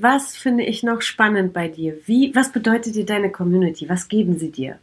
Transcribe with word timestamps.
Was 0.00 0.36
finde 0.36 0.62
ich 0.62 0.84
noch 0.84 1.02
spannend 1.02 1.52
bei 1.52 1.66
dir? 1.66 1.98
Wie, 2.06 2.32
was 2.32 2.52
bedeutet 2.52 2.94
dir 2.94 3.04
deine 3.04 3.32
Community? 3.32 3.88
Was 3.88 4.06
geben 4.06 4.38
sie 4.38 4.52
dir? 4.52 4.78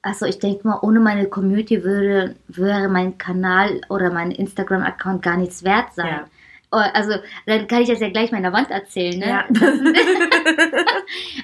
Also 0.00 0.26
ich 0.26 0.38
denke 0.38 0.66
mal, 0.66 0.78
ohne 0.82 1.00
meine 1.00 1.26
Community 1.26 1.82
würde, 1.82 2.36
wäre 2.46 2.88
mein 2.88 3.18
Kanal 3.18 3.80
oder 3.88 4.12
mein 4.12 4.30
Instagram-Account 4.30 5.22
gar 5.22 5.36
nichts 5.36 5.64
wert 5.64 5.92
sein. 5.94 6.06
Ja. 6.06 6.26
Oh, 6.72 6.76
also 6.76 7.14
dann 7.46 7.66
kann 7.66 7.82
ich 7.82 7.88
das 7.88 7.98
ja 7.98 8.10
gleich 8.10 8.30
meiner 8.30 8.52
Wand 8.52 8.70
erzählen. 8.70 9.18
Ne? 9.18 9.26
Ja. 9.26 9.44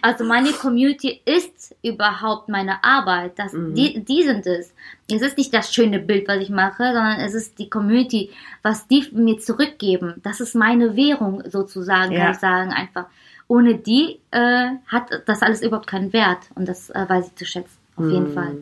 also 0.02 0.24
meine 0.24 0.52
Community 0.52 1.20
ist 1.24 1.74
überhaupt 1.82 2.48
meine 2.48 2.84
Arbeit. 2.84 3.36
Das, 3.36 3.52
mhm. 3.52 3.74
die, 3.74 4.04
die 4.04 4.22
sind 4.22 4.46
es. 4.46 4.72
Es 5.10 5.22
ist 5.22 5.36
nicht 5.36 5.52
das 5.52 5.74
schöne 5.74 5.98
Bild, 5.98 6.28
was 6.28 6.40
ich 6.42 6.50
mache, 6.50 6.84
sondern 6.84 7.18
es 7.18 7.34
ist 7.34 7.58
die 7.58 7.68
Community, 7.68 8.30
was 8.62 8.86
die 8.86 9.04
mir 9.12 9.38
zurückgeben. 9.38 10.20
Das 10.22 10.40
ist 10.40 10.54
meine 10.54 10.94
Währung 10.94 11.42
sozusagen, 11.50 12.12
ja. 12.12 12.20
kann 12.20 12.32
ich 12.32 12.38
sagen 12.38 12.72
einfach. 12.72 13.06
Ohne 13.48 13.76
die 13.76 14.20
äh, 14.30 14.70
hat 14.86 15.22
das 15.26 15.42
alles 15.42 15.62
überhaupt 15.62 15.88
keinen 15.88 16.12
Wert 16.12 16.50
und 16.54 16.68
das 16.68 16.90
äh, 16.90 17.04
weiß 17.08 17.28
ich 17.28 17.34
zu 17.34 17.46
schätzen, 17.46 17.78
auf 17.96 18.04
mhm. 18.04 18.10
jeden 18.10 18.32
Fall 18.32 18.56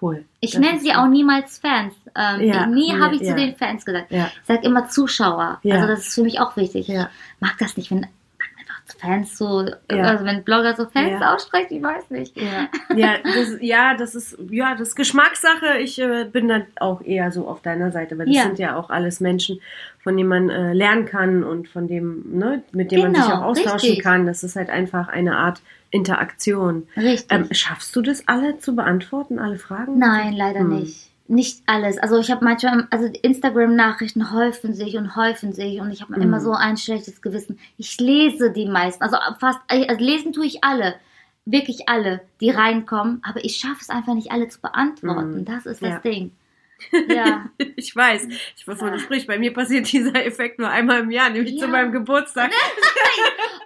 cool. 0.00 0.24
Ich 0.40 0.52
das 0.52 0.60
nenne 0.60 0.80
sie 0.80 0.94
auch 0.94 1.06
niemals 1.06 1.58
Fans. 1.58 1.94
Ähm, 2.16 2.40
ja, 2.42 2.66
nie 2.66 2.92
habe 2.98 3.14
ich 3.14 3.22
ja. 3.22 3.30
zu 3.30 3.36
den 3.36 3.56
Fans 3.56 3.84
gesagt. 3.84 4.10
Ja. 4.10 4.26
Ich 4.40 4.46
sage 4.46 4.66
immer 4.66 4.88
Zuschauer. 4.88 5.60
Also 5.64 5.86
das 5.86 6.00
ist 6.00 6.14
für 6.14 6.22
mich 6.22 6.40
auch 6.40 6.56
wichtig. 6.56 6.88
Ich 6.88 6.98
mag 7.40 7.56
das 7.58 7.76
nicht, 7.76 7.90
wenn 7.90 8.06
Fans 8.92 9.36
so, 9.36 9.66
also 9.88 10.24
wenn 10.24 10.44
Blogger 10.44 10.74
so 10.76 10.86
Fans 10.86 11.20
ja. 11.20 11.34
aussprechen, 11.34 11.76
ich 11.76 11.82
weiß 11.82 12.10
nicht. 12.10 12.36
Ja, 12.36 12.68
ja, 12.96 13.16
das, 13.22 13.56
ja, 13.60 13.94
das 13.94 14.14
ist, 14.14 14.38
ja, 14.50 14.74
das 14.74 14.88
ist 14.88 14.94
Geschmackssache. 14.96 15.78
Ich 15.78 15.98
äh, 16.00 16.24
bin 16.24 16.48
dann 16.48 16.64
auch 16.76 17.02
eher 17.02 17.30
so 17.32 17.46
auf 17.46 17.60
deiner 17.62 17.92
Seite, 17.92 18.18
weil 18.18 18.26
das 18.26 18.36
ja. 18.36 18.42
sind 18.44 18.58
ja 18.58 18.76
auch 18.76 18.90
alles 18.90 19.20
Menschen, 19.20 19.60
von 20.00 20.16
denen 20.16 20.28
man 20.28 20.50
äh, 20.50 20.72
lernen 20.72 21.06
kann 21.06 21.44
und 21.44 21.68
von 21.68 21.88
dem, 21.88 22.24
ne, 22.38 22.62
mit 22.72 22.90
dem 22.90 23.02
genau, 23.02 23.12
man 23.12 23.14
sich 23.14 23.24
genau, 23.24 23.42
auch 23.42 23.46
austauschen 23.46 23.88
richtig. 23.88 24.02
kann. 24.04 24.26
Das 24.26 24.42
ist 24.42 24.56
halt 24.56 24.70
einfach 24.70 25.08
eine 25.08 25.36
Art 25.36 25.60
Interaktion. 25.90 26.86
Richtig. 26.96 27.26
Ähm, 27.30 27.48
schaffst 27.52 27.94
du 27.96 28.02
das 28.02 28.26
alle 28.28 28.58
zu 28.58 28.76
beantworten, 28.76 29.38
alle 29.38 29.58
Fragen? 29.58 29.98
Nein, 29.98 30.34
leider 30.34 30.60
hm. 30.60 30.80
nicht 30.80 31.07
nicht 31.28 31.62
alles. 31.66 31.98
Also 31.98 32.18
ich 32.18 32.30
habe 32.30 32.44
manchmal, 32.44 32.88
also 32.90 33.06
Instagram-Nachrichten 33.06 34.32
häufen 34.32 34.74
sich 34.74 34.96
und 34.96 35.14
häufen 35.14 35.52
sich 35.52 35.80
und 35.80 35.92
ich 35.92 36.00
habe 36.00 36.18
mm. 36.18 36.22
immer 36.22 36.40
so 36.40 36.52
ein 36.52 36.76
schlechtes 36.76 37.20
Gewissen. 37.20 37.58
Ich 37.76 38.00
lese 38.00 38.50
die 38.50 38.66
meisten, 38.66 39.02
also 39.02 39.18
fast, 39.38 39.60
also 39.68 40.04
lesen 40.04 40.32
tue 40.32 40.46
ich 40.46 40.64
alle, 40.64 40.94
wirklich 41.44 41.88
alle, 41.88 42.22
die 42.40 42.50
reinkommen, 42.50 43.20
aber 43.22 43.44
ich 43.44 43.56
schaffe 43.56 43.80
es 43.80 43.90
einfach 43.90 44.14
nicht 44.14 44.32
alle 44.32 44.48
zu 44.48 44.60
beantworten. 44.60 45.42
Mm. 45.42 45.44
Das 45.44 45.66
ist 45.66 45.82
das 45.82 45.90
ja. 45.90 45.98
Ding. 45.98 46.32
Ja. 47.08 47.50
ich 47.74 47.94
weiß, 47.94 48.28
ich 48.56 48.68
weiß, 48.68 48.78
wovon 48.78 48.92
du 48.92 49.00
sprichst. 49.00 49.26
Bei 49.26 49.36
mir 49.36 49.52
passiert 49.52 49.90
dieser 49.90 50.24
Effekt 50.24 50.60
nur 50.60 50.68
einmal 50.68 51.00
im 51.00 51.10
Jahr, 51.10 51.28
nämlich 51.28 51.54
ja. 51.54 51.62
zu 51.62 51.68
meinem 51.68 51.90
Geburtstag. 51.90 52.52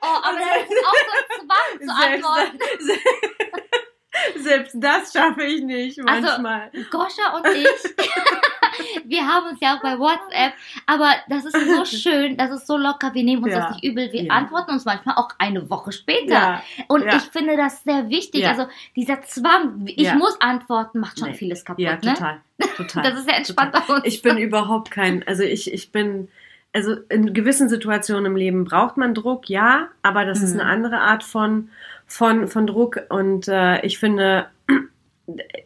oh, 0.01 0.07
aber 0.07 0.39
das 0.39 0.71
ist 0.71 0.87
auch 0.87 0.95
so 1.29 1.47
Zwang 1.47 1.87
zu 1.87 2.07
antworten. 2.07 2.59
Selbst 4.37 4.77
das 4.79 5.13
schaffe 5.13 5.45
ich 5.45 5.63
nicht 5.63 5.99
also, 6.07 6.29
manchmal. 6.29 6.71
Also, 6.73 6.91
Goscha 6.91 7.37
und 7.37 7.47
ich, 7.47 7.67
wir 9.05 9.27
haben 9.27 9.49
uns 9.49 9.61
ja 9.61 9.77
auch 9.77 9.83
bei 9.83 9.99
WhatsApp, 9.99 10.53
aber 10.87 11.15
das 11.29 11.45
ist 11.45 11.57
so 11.69 11.85
schön, 11.97 12.37
das 12.37 12.51
ist 12.51 12.67
so 12.67 12.77
locker, 12.77 13.15
wir 13.15 13.25
nehmen 13.25 13.43
uns 13.45 13.53
ja. 13.53 13.61
das 13.61 13.71
nicht 13.75 13.85
übel, 13.85 14.13
wir 14.13 14.25
ja. 14.25 14.33
antworten 14.33 14.73
uns 14.73 14.85
manchmal 14.85 15.17
auch 15.17 15.31
eine 15.39 15.69
Woche 15.71 15.93
später. 15.93 16.33
Ja. 16.33 16.63
Und 16.89 17.07
ich 17.07 17.23
finde 17.23 17.57
das 17.57 17.83
sehr 17.85 18.09
wichtig. 18.09 18.47
Also 18.47 18.67
dieser 18.97 19.23
Zwang, 19.23 19.85
ich 19.87 20.13
muss 20.15 20.41
antworten, 20.41 21.01
macht 21.01 21.19
schon 21.19 21.29
nee. 21.29 21.35
vieles 21.35 21.65
kaputt. 21.65 21.85
Ja, 21.85 21.97
total. 21.97 22.41
Ne? 22.59 22.67
total. 22.77 23.03
Das 23.03 23.19
ist 23.19 23.29
ja 23.29 23.37
entspannt 23.37 23.73
bei 23.73 23.95
uns. 23.95 24.05
Ich 24.05 24.23
bin 24.23 24.39
überhaupt 24.39 24.91
kein, 24.91 25.27
also 25.27 25.43
ich, 25.43 25.73
ich 25.73 25.93
bin 25.93 26.29
also 26.73 26.97
in 27.09 27.35
gewissen 27.35 27.69
Situationen 27.69 28.27
im 28.27 28.37
Leben 28.37 28.65
braucht 28.65 28.97
man 28.97 29.15
Druck, 29.15 29.49
ja, 29.49 29.89
aber 30.03 30.25
das 30.25 30.39
mhm. 30.39 30.45
ist 30.45 30.53
eine 30.55 30.65
andere 30.65 30.99
Art 30.99 31.23
von 31.23 31.69
von, 32.07 32.49
von 32.49 32.67
Druck 32.67 33.01
und 33.09 33.49
äh, 33.49 33.81
ich 33.87 33.99
finde, 33.99 34.47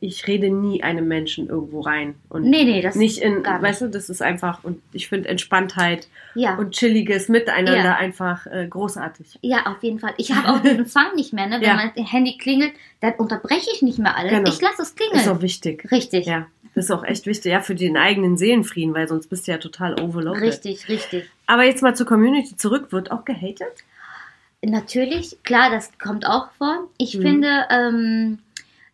ich 0.01 0.27
rede 0.29 0.51
nie 0.51 0.83
einem 0.83 1.09
Menschen 1.09 1.49
irgendwo 1.49 1.81
rein. 1.81 2.15
Und 2.29 2.45
nee, 2.45 2.65
nee, 2.65 2.81
das 2.83 2.95
nicht 2.95 3.19
in, 3.19 3.39
nicht. 3.39 3.47
weißt 3.47 3.83
du, 3.83 3.89
das 3.89 4.09
ist 4.09 4.23
einfach, 4.23 4.63
und 4.63 4.81
ich 4.93 5.09
finde 5.09 5.29
Entspanntheit 5.29 6.09
ja. 6.35 6.57
und 6.57 6.73
chilliges 6.73 7.29
Miteinander 7.29 7.77
ja. 7.77 7.97
einfach 7.97 8.47
äh, 8.47 8.67
großartig. 8.69 9.39
Ja, 9.43 9.67
auf 9.67 9.83
jeden 9.83 9.99
Fall. 9.99 10.15
Ich 10.19 10.33
habe 10.33 10.49
auch 10.49 10.63
diesen 10.63 10.87
Zwang 10.87 11.13
nicht 11.17 11.33
mehr, 11.33 11.47
ne? 11.47 11.57
Wenn 11.57 11.69
ja. 11.69 11.75
mein 11.75 12.05
Handy 12.05 12.39
klingelt, 12.39 12.73
dann 13.01 13.15
unterbreche 13.15 13.71
ich 13.75 13.83
nicht 13.83 13.99
mehr 13.99 14.17
alles. 14.17 14.31
Genau. 14.31 14.49
Ich 14.49 14.61
lasse 14.61 14.83
es 14.83 14.95
klingeln. 14.95 15.21
Ist 15.21 15.29
auch 15.29 15.43
wichtig. 15.43 15.91
Richtig. 15.91 16.27
Ja. 16.27 16.47
Das 16.77 16.85
ist 16.85 16.91
auch 16.91 17.05
echt 17.05 17.25
wichtig, 17.25 17.53
ja, 17.53 17.63
für 17.63 17.75
den 17.75 17.97
eigenen 17.97 18.37
Seelenfrieden, 18.37 18.95
weil 18.95 19.09
sonst 19.09 19.29
bist 19.29 19.47
du 19.47 19.51
ja 19.51 19.57
total 19.57 19.99
overloaded. 19.99 20.43
Richtig, 20.43 20.89
richtig. 20.91 21.31
Aber 21.47 21.65
jetzt 21.65 21.83
mal 21.83 21.97
zur 21.97 22.05
Community 22.05 22.55
zurück, 22.55 22.93
wird 22.93 23.11
auch 23.11 23.25
gehatet? 23.25 23.83
Natürlich, 24.61 25.43
klar, 25.43 25.71
das 25.71 25.91
kommt 25.99 26.27
auch 26.27 26.51
vor. 26.59 26.87
Ich 26.99 27.17
mhm. 27.17 27.23
finde 27.23 27.49
ähm, 27.71 28.39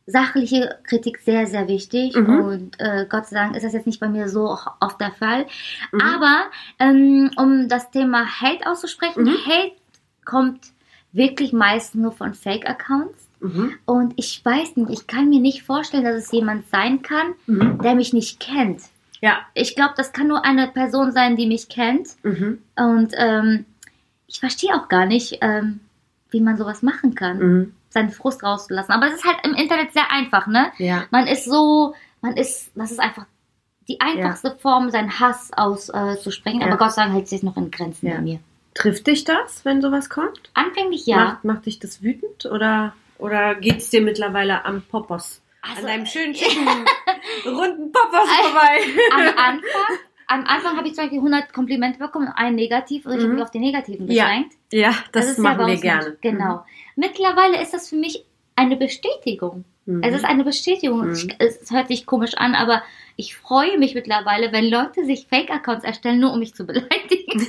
sachliche 0.06 0.78
Kritik 0.84 1.18
sehr, 1.18 1.48
sehr 1.48 1.66
wichtig 1.66 2.14
mhm. 2.14 2.44
und 2.44 2.76
äh, 2.78 3.04
Gott 3.08 3.26
sei 3.26 3.34
Dank 3.36 3.56
ist 3.56 3.64
das 3.64 3.72
jetzt 3.72 3.86
nicht 3.86 3.98
bei 3.98 4.08
mir 4.08 4.28
so 4.28 4.56
oft 4.78 5.00
der 5.00 5.10
Fall. 5.10 5.46
Mhm. 5.90 6.00
Aber 6.00 6.44
ähm, 6.78 7.32
um 7.36 7.68
das 7.68 7.90
Thema 7.90 8.24
Hate 8.24 8.64
auszusprechen, 8.64 9.24
mhm. 9.24 9.36
Hate 9.44 9.72
kommt 10.24 10.68
wirklich 11.10 11.52
meist 11.52 11.96
nur 11.96 12.12
von 12.12 12.32
Fake-Accounts. 12.32 13.26
Mhm. 13.42 13.74
Und 13.84 14.14
ich 14.16 14.44
weiß 14.44 14.76
nicht, 14.76 14.90
ich 14.90 15.06
kann 15.06 15.28
mir 15.28 15.40
nicht 15.40 15.62
vorstellen, 15.62 16.04
dass 16.04 16.16
es 16.16 16.32
jemand 16.32 16.68
sein 16.68 17.02
kann, 17.02 17.34
mhm. 17.46 17.78
der 17.82 17.94
mich 17.94 18.12
nicht 18.12 18.40
kennt. 18.40 18.82
Ja. 19.20 19.38
Ich 19.54 19.76
glaube, 19.76 19.94
das 19.96 20.12
kann 20.12 20.28
nur 20.28 20.44
eine 20.44 20.68
Person 20.68 21.12
sein, 21.12 21.36
die 21.36 21.46
mich 21.46 21.68
kennt. 21.68 22.08
Und 22.24 23.12
ähm, 23.16 23.64
ich 24.26 24.40
verstehe 24.40 24.74
auch 24.74 24.88
gar 24.88 25.06
nicht, 25.06 25.38
ähm, 25.40 25.80
wie 26.30 26.40
man 26.40 26.56
sowas 26.56 26.82
machen 26.82 27.14
kann, 27.14 27.38
mhm. 27.38 27.74
seinen 27.90 28.10
Frust 28.10 28.42
rauszulassen. 28.42 28.92
Aber 28.92 29.06
es 29.06 29.14
ist 29.14 29.24
halt 29.24 29.38
im 29.44 29.54
Internet 29.54 29.92
sehr 29.92 30.10
einfach, 30.10 30.46
ne? 30.46 30.72
Ja. 30.78 31.04
Man 31.10 31.26
ist 31.26 31.44
so, 31.44 31.94
man 32.20 32.36
ist, 32.36 32.72
das 32.74 32.90
ist 32.90 33.00
einfach 33.00 33.26
die 33.88 34.00
einfachste 34.00 34.48
ja. 34.48 34.54
Form, 34.54 34.90
seinen 34.90 35.20
Hass 35.20 35.50
auszusprechen. 35.54 36.60
Äh, 36.60 36.64
ja. 36.64 36.68
Aber 36.68 36.78
Gott 36.78 36.92
sei 36.92 37.02
Dank 37.02 37.14
hält 37.14 37.28
sich 37.28 37.42
noch 37.42 37.56
in 37.56 37.70
Grenzen 37.70 38.06
ja. 38.06 38.14
bei 38.14 38.22
mir. 38.22 38.38
Trifft 38.74 39.06
dich 39.06 39.24
das, 39.24 39.64
wenn 39.64 39.82
sowas 39.82 40.08
kommt? 40.08 40.50
Anfänglich 40.54 41.06
ja. 41.06 41.16
Macht, 41.16 41.44
macht 41.44 41.66
dich 41.66 41.78
das 41.78 42.02
wütend 42.02 42.46
oder, 42.46 42.94
oder 43.22 43.54
geht 43.54 43.78
es 43.78 43.90
dir 43.90 44.02
mittlerweile 44.02 44.64
am 44.64 44.82
Popos? 44.82 45.40
Also, 45.62 45.80
an 45.80 45.86
deinem 45.86 46.06
schönen, 46.06 46.34
schicken, 46.36 46.66
runden 47.46 47.92
Popos 47.92 48.28
vorbei? 48.28 48.78
Am 49.12 49.20
Anfang 49.36 49.98
am 50.32 50.46
Anfang 50.46 50.78
habe 50.78 50.88
ich 50.88 50.94
zum 50.94 51.04
Beispiel 51.04 51.18
100 51.18 51.52
Komplimente 51.52 51.98
bekommen, 51.98 52.28
ein 52.34 52.54
negativ 52.54 53.04
und 53.04 53.12
ich 53.12 53.18
mhm. 53.18 53.22
habe 53.24 53.34
mich 53.34 53.42
auf 53.42 53.50
die 53.50 53.58
negativen 53.58 54.06
beschränkt. 54.06 54.54
Ja, 54.72 54.90
ja 54.90 54.94
das, 55.12 55.26
das 55.28 55.38
machen 55.38 55.60
ja 55.60 55.66
wir 55.66 55.76
gerne. 55.76 56.10
Nicht. 56.10 56.22
Genau. 56.22 56.54
Mhm. 56.54 56.60
Mittlerweile 56.96 57.60
ist 57.60 57.74
das 57.74 57.90
für 57.90 57.96
mich 57.96 58.24
eine 58.56 58.76
Bestätigung. 58.76 59.64
Mhm. 59.84 60.02
Es 60.02 60.14
ist 60.14 60.24
eine 60.24 60.44
Bestätigung. 60.44 61.08
Mhm. 61.08 61.32
Es 61.38 61.70
hört 61.70 61.88
sich 61.88 62.06
komisch 62.06 62.34
an, 62.34 62.54
aber 62.54 62.82
ich 63.16 63.36
freue 63.36 63.78
mich 63.78 63.94
mittlerweile, 63.94 64.52
wenn 64.52 64.70
Leute 64.70 65.04
sich 65.04 65.26
Fake-Accounts 65.26 65.84
erstellen, 65.84 66.20
nur 66.20 66.32
um 66.32 66.38
mich 66.38 66.54
zu 66.54 66.64
beleidigen. 66.64 67.46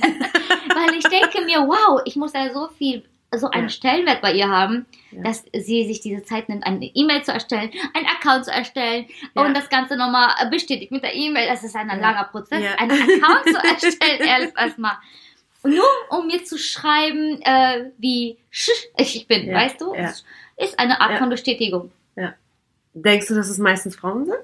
Weil 0.74 0.94
ich 0.98 1.04
denke 1.04 1.42
mir, 1.46 1.60
wow, 1.60 2.02
ich 2.04 2.16
muss 2.16 2.34
ja 2.34 2.52
so 2.52 2.68
viel 2.76 3.02
so 3.38 3.50
einen 3.50 3.64
ja. 3.64 3.68
Stellenwert 3.70 4.20
bei 4.20 4.32
ihr 4.32 4.48
haben, 4.48 4.86
ja. 5.10 5.22
dass 5.22 5.44
sie 5.52 5.86
sich 5.86 6.00
diese 6.00 6.22
Zeit 6.24 6.48
nimmt, 6.48 6.66
eine 6.66 6.84
E-Mail 6.84 7.22
zu 7.22 7.32
erstellen, 7.32 7.70
einen 7.94 8.06
Account 8.06 8.46
zu 8.46 8.52
erstellen 8.52 9.06
ja. 9.34 9.42
und 9.42 9.54
das 9.54 9.68
Ganze 9.68 9.96
nochmal 9.96 10.30
bestätigt 10.50 10.92
mit 10.92 11.02
der 11.02 11.14
E-Mail. 11.14 11.48
Das 11.48 11.62
ist 11.64 11.76
ein 11.76 11.88
langer 11.88 12.24
Prozess, 12.24 12.62
einen 12.78 12.90
Account 12.90 13.44
zu 13.44 13.86
erstellen, 13.86 14.52
erstmal. 14.56 14.96
Und 15.62 15.74
nur 15.74 15.86
um 16.10 16.26
mir 16.26 16.44
zu 16.44 16.58
schreiben, 16.58 17.40
äh, 17.42 17.90
wie 17.98 18.36
ich 18.98 19.26
bin, 19.26 19.52
weißt 19.52 19.80
du? 19.80 19.94
Ist 20.56 20.78
eine 20.78 21.00
Art 21.00 21.18
von 21.18 21.30
Bestätigung. 21.30 21.90
Denkst 22.94 23.26
du, 23.26 23.34
dass 23.34 23.50
es 23.50 23.58
meistens 23.58 23.96
Frauen 23.96 24.24
sind? 24.24 24.38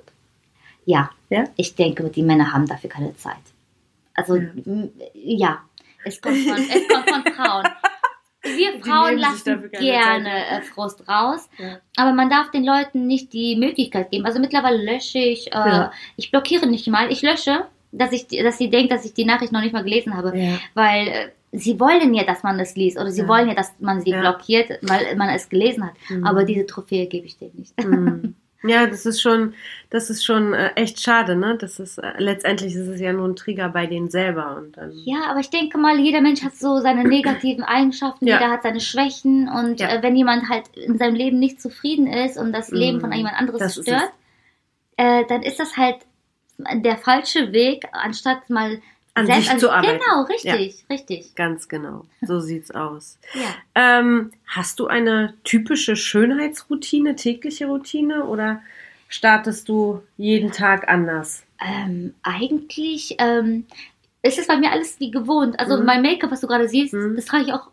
Ja. 0.85 1.11
ja. 1.31 1.45
Ich 1.57 1.77
denke, 1.77 2.09
die 2.11 2.23
Männer 2.23 2.53
haben 2.53 2.67
dafür 2.67 2.91
keine 2.91 3.17
Zeit. 3.17 3.37
Also, 4.15 4.41
ja. 5.15 5.63
Es 6.05 6.21
kommt 6.21 6.39
von, 6.39 6.57
es 6.57 6.89
kommt 6.89 7.09
von 7.09 7.33
Frauen. 7.33 7.69
Wir 8.57 8.81
Frauen 8.83 9.19
lassen 9.19 9.71
gerne 9.73 10.47
äh, 10.47 10.63
Frust 10.63 11.09
raus, 11.09 11.49
ja. 11.59 11.79
aber 11.97 12.13
man 12.13 12.31
darf 12.31 12.51
den 12.51 12.65
Leuten 12.65 13.07
nicht 13.07 13.33
die 13.33 13.57
Möglichkeit 13.57 14.11
geben. 14.11 14.27
Also 14.27 14.41
mittlerweile 14.41 14.83
lösche 14.83 15.19
ich, 15.19 15.49
äh, 15.49 15.57
ja. 15.57 15.93
ich 16.17 16.31
blockiere 16.31 16.67
nicht 16.67 16.87
mal, 16.89 17.11
ich 17.11 17.23
lösche, 17.23 17.67
dass 17.93 18.13
ich, 18.13 18.27
dass 18.29 18.59
sie 18.59 18.71
denkt, 18.71 18.93
dass 18.93 19.05
ich 19.05 19.15
die 19.15 19.25
Nachricht 19.25 19.53
noch 19.53 19.63
nicht 19.63 19.73
mal 19.73 19.85
gelesen 19.85 20.17
habe, 20.17 20.37
ja. 20.37 20.59
weil 20.75 21.09
äh, 21.09 21.29
sie 21.53 21.81
wollen 21.81 22.15
ja, 22.15 22.25
dass 22.25 22.43
man 22.43 22.59
es 22.61 22.77
liest 22.77 22.99
oder 22.99 23.11
sie 23.11 23.27
wollen 23.27 23.49
ja, 23.49 23.55
dass 23.55 23.73
man 23.81 24.01
sie 24.01 24.13
blockiert, 24.13 24.79
weil 24.83 25.17
man 25.17 25.29
es 25.31 25.49
gelesen 25.49 25.85
hat. 25.85 25.95
Mhm. 26.09 26.25
Aber 26.25 26.45
diese 26.45 26.67
Trophäe 26.67 27.07
gebe 27.07 27.27
ich 27.27 27.39
dem 27.39 27.51
nicht. 27.55 27.77
Mhm. 27.83 28.35
Ja, 28.63 28.87
das 28.87 29.07
ist 29.07 29.23
schon, 29.23 29.55
das 29.89 30.11
ist 30.11 30.25
schon 30.25 30.53
äh, 30.53 30.73
echt 30.75 31.01
schade, 31.01 31.35
ne? 31.35 31.57
Das 31.59 31.79
ist 31.79 31.97
äh, 31.99 32.13
letztendlich 32.19 32.75
ist 32.75 32.89
es 32.89 33.01
ja 33.01 33.13
nur 33.13 33.27
ein 33.27 33.37
Trigger 33.37 33.71
bei 33.71 33.87
denen 33.87 34.11
selber 34.11 34.57
und 34.57 34.77
dann. 34.77 34.93
Ja, 35.05 35.31
aber 35.31 35.41
ich 35.41 35.49
denke 35.49 35.79
mal, 35.79 35.99
jeder 35.99 36.21
Mensch 36.21 36.43
hat 36.43 36.55
so 36.57 36.79
seine 36.79 37.05
negativen 37.05 37.65
Eigenschaften, 37.65 38.27
ja. 38.27 38.39
jeder 38.39 38.51
hat 38.51 38.63
seine 38.63 38.81
Schwächen 38.81 39.49
und 39.49 39.81
ja. 39.81 39.89
äh, 39.89 40.03
wenn 40.03 40.15
jemand 40.15 40.51
halt 40.51 40.69
in 40.77 40.99
seinem 40.99 41.15
Leben 41.15 41.39
nicht 41.39 41.61
zufrieden 41.61 42.07
ist 42.07 42.37
und 42.37 42.53
das 42.53 42.71
Leben 42.71 42.99
mm, 42.99 43.01
von 43.01 43.13
jemand 43.13 43.37
anderes 43.37 43.81
stört, 43.81 44.13
äh, 44.99 45.25
dann 45.29 45.43
ist 45.43 45.59
das 45.59 45.79
halt 45.79 45.97
der 46.75 46.99
falsche 46.99 47.53
Weg, 47.53 47.87
anstatt 47.93 48.51
mal 48.51 48.83
an 49.21 49.27
Selbst 49.27 49.43
sich 49.43 49.51
an, 49.53 49.59
zu 49.59 49.71
arbeiten. 49.71 50.01
Genau, 50.01 50.23
richtig, 50.23 50.45
ja. 50.81 50.87
richtig. 50.89 51.35
Ganz 51.35 51.69
genau. 51.69 52.07
So 52.23 52.41
sieht's 52.41 52.71
aus. 52.71 53.19
Ja. 53.35 53.55
Ähm, 53.75 54.33
hast 54.47 54.81
du 54.81 54.87
eine 54.87 55.35
typische 55.45 55.97
Schönheitsroutine, 55.97 57.17
tägliche 57.17 57.67
Routine 57.67 58.25
oder 58.25 58.63
startest 59.09 59.69
du 59.69 60.03
jeden 60.17 60.53
Tag 60.53 60.89
anders? 60.89 61.43
Ähm, 61.61 62.15
eigentlich 62.23 63.17
ähm, 63.19 63.67
ist 64.23 64.39
es 64.39 64.47
bei 64.47 64.57
mir 64.57 64.73
alles 64.73 64.99
wie 65.01 65.11
gewohnt. 65.11 65.61
Also 65.61 65.77
mhm. 65.77 65.85
mein 65.85 66.03
Make-up, 66.03 66.31
was 66.31 66.41
du 66.41 66.47
gerade 66.47 66.69
siehst, 66.69 66.95
mhm. 66.95 67.17
das 67.17 67.27
trage 67.27 67.45
ich 67.45 67.53
auch 67.53 67.69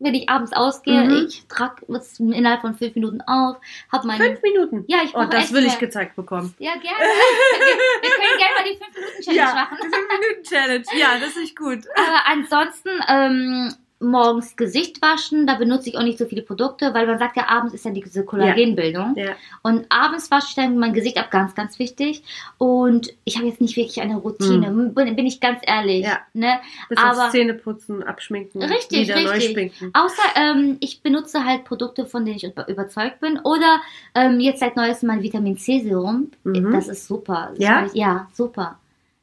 wenn 0.00 0.14
ich 0.14 0.28
abends 0.28 0.52
ausgehe, 0.52 1.04
mhm. 1.04 1.26
ich 1.28 1.46
trage 1.46 1.84
es 1.94 2.18
innerhalb 2.18 2.62
von 2.62 2.74
fünf 2.74 2.94
Minuten 2.94 3.20
auf, 3.20 3.58
habe 3.92 4.06
meine... 4.06 4.24
Fünf 4.24 4.42
Minuten? 4.42 4.84
Ja, 4.88 5.02
ich 5.04 5.14
Oh, 5.14 5.24
das 5.24 5.52
will 5.52 5.66
ich 5.66 5.78
gezeigt 5.78 6.16
bekommen. 6.16 6.54
Ja, 6.58 6.72
gerne. 6.72 6.98
wir, 6.98 8.02
wir, 8.02 8.10
können 8.10 8.38
gerne 8.38 8.54
mal 8.56 8.64
die 8.64 8.78
fünf 8.78 8.94
Minuten 8.94 9.22
Challenge 9.22 9.40
ja, 9.40 9.54
machen. 9.54 9.76
fünf 9.78 9.92
Minuten 9.92 10.42
Challenge, 10.42 10.84
ja, 10.98 11.08
das 11.20 11.36
ist 11.36 11.54
gut. 11.54 11.80
Aber 11.94 12.26
ansonsten, 12.26 12.90
ähm, 13.08 13.74
morgens 14.00 14.56
Gesicht 14.56 15.02
waschen, 15.02 15.46
da 15.46 15.56
benutze 15.56 15.90
ich 15.90 15.98
auch 15.98 16.02
nicht 16.02 16.18
so 16.18 16.24
viele 16.24 16.40
Produkte, 16.42 16.94
weil 16.94 17.06
man 17.06 17.18
sagt 17.18 17.36
ja, 17.36 17.48
abends 17.48 17.74
ist 17.74 17.84
ja 17.84 17.90
diese 17.90 18.24
Kollagenbildung. 18.24 19.14
Ja. 19.16 19.24
Ja. 19.24 19.30
Und 19.62 19.86
abends 19.90 20.30
wasche 20.30 20.46
ich 20.48 20.54
dann 20.54 20.78
mein 20.78 20.94
Gesicht 20.94 21.18
ab, 21.18 21.30
ganz, 21.30 21.54
ganz 21.54 21.78
wichtig. 21.78 22.22
Und 22.56 23.12
ich 23.24 23.36
habe 23.36 23.46
jetzt 23.46 23.60
nicht 23.60 23.76
wirklich 23.76 24.00
eine 24.00 24.16
Routine, 24.16 24.68
hm. 24.68 24.94
bin, 24.94 25.16
bin, 25.16 25.26
ich 25.26 25.40
ganz 25.40 25.60
ehrlich. 25.66 26.04
Ja. 26.06 26.20
Ne? 26.32 26.60
Bis 26.88 26.98
Aber 26.98 27.30
Zähne 27.30 27.54
putzen, 27.54 28.02
abschminken, 28.02 28.62
richtig, 28.62 29.08
wieder 29.08 29.16
richtig. 29.16 29.30
neu 29.30 29.40
schminken. 29.40 29.90
Außer 29.92 30.22
ähm, 30.36 30.78
ich 30.80 31.02
benutze 31.02 31.44
halt 31.44 31.64
Produkte, 31.64 32.06
von 32.06 32.24
denen 32.24 32.36
ich 32.36 32.44
überzeugt 32.44 33.20
bin. 33.20 33.38
Oder 33.40 33.80
ähm, 34.14 34.40
jetzt 34.40 34.60
seit 34.60 34.76
neuestem 34.76 35.08
mein 35.08 35.22
Vitamin 35.22 35.58
C 35.58 35.80
Serum. 35.80 36.30
Mhm. 36.44 36.72
Das 36.72 36.88
ist 36.88 37.06
super. 37.06 37.52
Ja? 37.58 37.84
Ich, 37.86 37.94
ja, 37.94 38.28
super. 38.32 38.78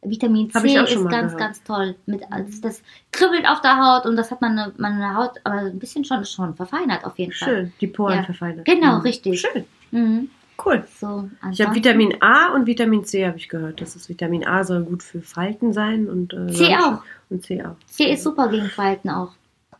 Vitamin 0.09 0.49
C 0.49 0.57
ist 0.57 0.93
ganz, 1.09 1.33
gehört. 1.33 1.37
ganz 1.37 1.63
toll. 1.63 1.95
Mit, 2.05 2.21
also 2.31 2.61
das 2.61 2.81
kribbelt 3.11 3.47
auf 3.47 3.61
der 3.61 3.77
Haut 3.77 4.05
und 4.05 4.15
das 4.15 4.31
hat 4.31 4.41
meine, 4.41 4.73
meine 4.77 5.15
Haut 5.15 5.31
aber 5.43 5.57
ein 5.57 5.79
bisschen 5.79 6.05
schon, 6.05 6.23
schon 6.25 6.55
verfeinert 6.55 7.05
auf 7.05 7.17
jeden 7.17 7.33
Fall. 7.33 7.47
Schön, 7.47 7.73
die 7.81 7.87
Poren 7.87 8.17
ja. 8.17 8.23
verfeinert. 8.23 8.65
Genau, 8.65 8.95
mhm. 8.95 9.01
richtig. 9.01 9.41
Schön. 9.41 9.65
Mhm. 9.91 10.29
Cool. 10.63 10.83
So, 10.99 11.29
ich 11.51 11.61
habe 11.61 11.75
Vitamin 11.75 12.15
A 12.19 12.53
und 12.53 12.65
Vitamin 12.65 13.05
C 13.05 13.27
habe 13.27 13.37
ich 13.37 13.47
gehört. 13.47 13.79
Das 13.79 13.95
ist 13.95 14.09
Vitamin 14.09 14.45
A 14.45 14.63
soll 14.63 14.83
gut 14.83 15.03
für 15.03 15.21
Falten 15.21 15.71
sein 15.71 16.07
und 16.07 16.33
äh, 16.33 16.47
C 16.51 16.75
auch. 16.75 17.01
Und 17.29 17.45
C 17.45 17.63
auch. 17.63 17.75
C 17.85 18.11
ist 18.11 18.23
super 18.23 18.49
gegen 18.49 18.67
Falten 18.67 19.09
auch. 19.09 19.33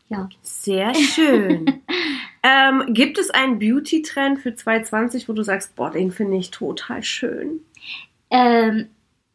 Ja. 0.08 0.28
Sehr 0.42 0.94
schön. 0.94 1.82
ähm, 2.42 2.94
gibt 2.94 3.18
es 3.18 3.30
einen 3.30 3.58
Beauty-Trend 3.58 4.38
für 4.38 4.54
2020, 4.54 5.28
wo 5.28 5.32
du 5.32 5.42
sagst, 5.42 5.74
boah, 5.74 5.90
den 5.90 6.10
finde 6.10 6.36
ich 6.36 6.50
total 6.50 7.02
schön? 7.02 7.60
Ähm, 8.30 8.88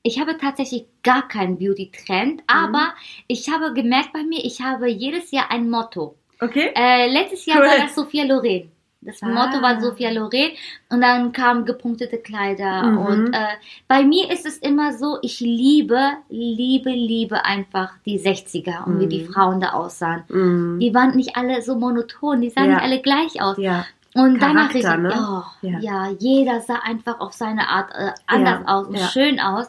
ich 0.04 0.20
habe 0.20 0.38
tatsächlich 0.38 0.86
gar 1.02 1.28
keinen 1.28 1.58
Beauty-Trend, 1.58 2.42
mhm. 2.42 2.44
aber 2.48 2.94
ich 3.28 3.50
habe 3.50 3.74
gemerkt 3.74 4.14
bei 4.14 4.24
mir, 4.24 4.44
ich 4.44 4.62
habe 4.62 4.88
jedes 4.90 5.32
Jahr 5.32 5.50
ein 5.50 5.70
Motto. 5.70 6.16
Okay. 6.40 6.72
Äh, 6.76 7.10
letztes 7.10 7.46
Jahr 7.46 7.60
cool. 7.60 7.68
war 7.68 7.78
das 7.78 7.96
Sophia 7.96 8.26
Loren. 8.26 8.70
Das 9.06 9.22
ah. 9.22 9.28
Motto 9.28 9.62
war 9.62 9.82
Sophia 9.82 10.12
Loren 10.12 10.52
und 10.90 11.02
dann 11.02 11.32
kamen 11.32 11.66
gepunktete 11.66 12.18
Kleider. 12.18 12.84
Mhm. 12.84 12.98
Und 12.98 13.34
äh, 13.34 13.56
bei 13.88 14.04
mir 14.04 14.30
ist 14.32 14.46
es 14.46 14.58
immer 14.58 14.94
so, 14.94 15.20
ich 15.22 15.40
liebe, 15.40 16.00
liebe, 16.30 16.90
liebe 16.90 17.44
einfach 17.46 17.94
die 18.06 18.20
60er 18.20 18.86
und 18.86 18.96
mhm. 18.96 19.00
wie 19.00 19.08
die 19.08 19.24
mhm. 19.24 19.32
Frauen 19.32 19.62
da 19.62 19.70
aussahen. 19.72 20.24
Mhm. 20.28 20.80
Die 20.80 20.94
waren 20.94 21.16
nicht 21.16 21.36
alle 21.36 21.62
so 21.62 21.76
monoton, 21.76 22.42
die 22.42 22.50
sahen 22.50 22.70
ja. 22.70 22.76
nicht 22.76 22.84
alle 22.84 23.02
gleich 23.02 23.42
aus. 23.42 23.58
Ja. 23.58 23.86
Und 24.16 24.40
Charakter, 24.40 24.82
danach 24.82 25.00
ne? 25.00 25.44
oh, 25.64 25.68
ja. 25.68 25.80
ja. 25.80 26.16
jeder 26.20 26.62
sah 26.62 26.76
einfach 26.76 27.20
auf 27.20 27.34
seine 27.34 27.68
Art 27.68 27.92
äh, 27.96 28.12
anders 28.28 28.62
ja, 28.62 28.68
aus 28.68 28.88
und 28.88 28.96
ja. 28.96 29.08
schön 29.08 29.40
aus. 29.40 29.68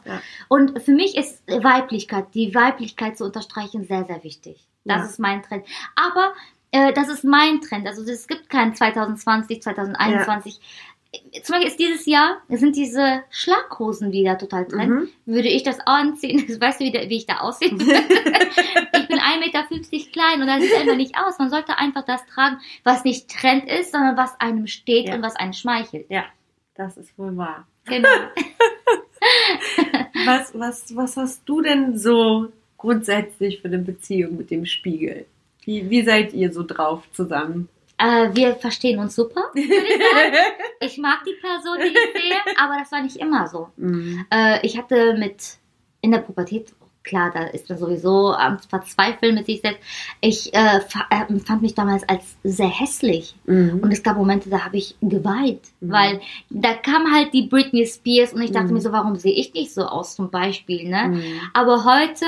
Und 0.49 0.83
für 0.83 0.93
mich 0.93 1.17
ist 1.17 1.43
Weiblichkeit, 1.47 2.27
die 2.35 2.55
Weiblichkeit 2.55 3.17
zu 3.17 3.25
unterstreichen, 3.25 3.87
sehr, 3.87 4.05
sehr 4.05 4.23
wichtig. 4.23 4.67
Das 4.85 5.09
ist 5.09 5.19
mein 5.19 5.43
Trend. 5.43 5.65
Aber 5.97 6.35
äh, 6.73 6.93
das 6.93 7.09
ist 7.09 7.25
mein 7.25 7.63
Trend. 7.63 7.87
Also 7.87 8.03
es 8.03 8.27
gibt 8.27 8.51
keinen 8.51 8.75
2020, 8.75 9.63
2021 9.63 10.61
zum 11.43 11.55
Beispiel 11.55 11.69
ist 11.69 11.79
dieses 11.79 12.07
Jahr, 12.07 12.39
sind 12.49 12.77
diese 12.77 13.23
Schlaghosen 13.31 14.13
wieder 14.13 14.39
total 14.39 14.67
trend. 14.67 14.91
Mhm. 14.91 15.09
Würde 15.27 15.49
ich 15.49 15.63
das 15.63 15.79
anziehen, 15.81 16.45
weißt 16.61 16.81
du, 16.81 16.85
wie, 16.85 16.93
wie 16.93 17.17
ich 17.17 17.27
da 17.27 17.39
aussehen 17.39 17.81
würde? 17.81 18.03
ich 19.45 19.53
bin 19.53 19.61
1,50 19.61 19.91
Meter 19.91 20.11
klein 20.11 20.41
und 20.41 20.47
das 20.47 20.63
sieht 20.63 20.75
einfach 20.75 20.97
nicht 20.97 21.17
aus. 21.17 21.39
Man 21.39 21.51
sollte 21.51 21.79
einfach 21.79 22.05
das 22.05 22.25
tragen, 22.27 22.59
was 22.83 23.05
nicht 23.05 23.31
Trend 23.31 23.69
ist, 23.69 23.93
sondern 23.93 24.17
was 24.17 24.39
einem 24.41 24.67
steht 24.67 25.09
ja. 25.09 25.15
und 25.15 25.23
was 25.23 25.37
einen 25.37 25.53
schmeichelt. 25.53 26.07
Ja, 26.09 26.25
das 26.75 26.97
ist 26.97 27.17
wohl 27.19 27.37
wahr. 27.37 27.67
Genau. 27.85 28.09
was, 30.27 30.59
was, 30.59 30.97
was 30.97 31.17
hast 31.17 31.43
du 31.47 31.61
denn 31.61 31.99
so 31.99 32.49
grundsätzlich 32.77 33.61
für 33.61 33.69
eine 33.69 33.79
Beziehung 33.79 34.37
mit 34.37 34.51
dem 34.51 34.67
Spiegel? 34.67 35.27
Wie, 35.65 35.89
wie 35.89 36.03
seid 36.03 36.33
ihr 36.35 36.53
so 36.53 36.63
drauf 36.63 37.03
zusammen? 37.13 37.69
Äh, 37.97 38.35
wir 38.35 38.57
verstehen 38.57 38.99
uns 38.99 39.15
super, 39.15 39.45
ich 39.55 39.71
ich 40.81 40.99
mag 40.99 41.23
die 41.25 41.35
Person, 41.41 41.79
die 41.79 41.87
ich 41.87 42.23
sehe, 42.23 42.57
aber 42.59 42.77
das 42.79 42.91
war 42.91 43.03
nicht 43.03 43.17
immer 43.17 43.47
so. 43.47 43.69
Mhm. 43.77 44.27
Äh, 44.31 44.67
ich 44.67 44.77
hatte 44.77 45.15
mit 45.15 45.59
in 46.01 46.11
der 46.11 46.19
Pubertät, 46.19 46.75
klar, 47.05 47.31
da 47.33 47.45
ist 47.45 47.69
man 47.69 47.79
sowieso 47.79 48.33
am 48.33 48.59
Verzweifeln 48.59 49.35
mit 49.35 49.47
sich 49.47 49.61
selbst. 49.61 49.81
Ich 50.21 50.53
äh, 50.55 50.79
äh 50.79 51.39
fand 51.39 51.63
mich 51.63 51.75
damals 51.75 52.09
als 52.09 52.37
sehr 52.43 52.69
hässlich. 52.69 53.37
Mhm. 53.47 53.81
Und 53.83 53.93
es 53.93 54.03
gab 54.03 54.17
Momente, 54.17 54.51
da 54.51 54.65
habe 54.65 54.79
ich 54.79 54.97
geweint, 55.01 55.61
mhm. 55.81 55.93
weil 55.93 56.21
da 56.51 56.75
kam 56.75 57.13
halt 57.13 57.33
die 57.33 57.47
Britney 57.47 57.87
Spears 57.87 58.33
und 58.33 58.43
ich 58.43 58.51
dachte 58.51 58.69
mhm. 58.69 58.75
mir 58.75 58.81
so, 58.81 58.91
warum 58.91 59.17
sehe 59.17 59.35
ich 59.35 59.53
nicht 59.55 59.73
so 59.73 59.83
aus 59.83 60.17
zum 60.17 60.31
Beispiel. 60.31 60.89
Ne? 60.89 61.09
Mhm. 61.09 61.23
Aber 61.53 61.85
heute 61.85 62.25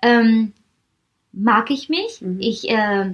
ähm, 0.00 0.52
mag 1.32 1.70
ich 1.70 1.88
mich. 1.88 2.22
Mhm. 2.22 2.40
Ich 2.40 2.70
äh, 2.70 3.10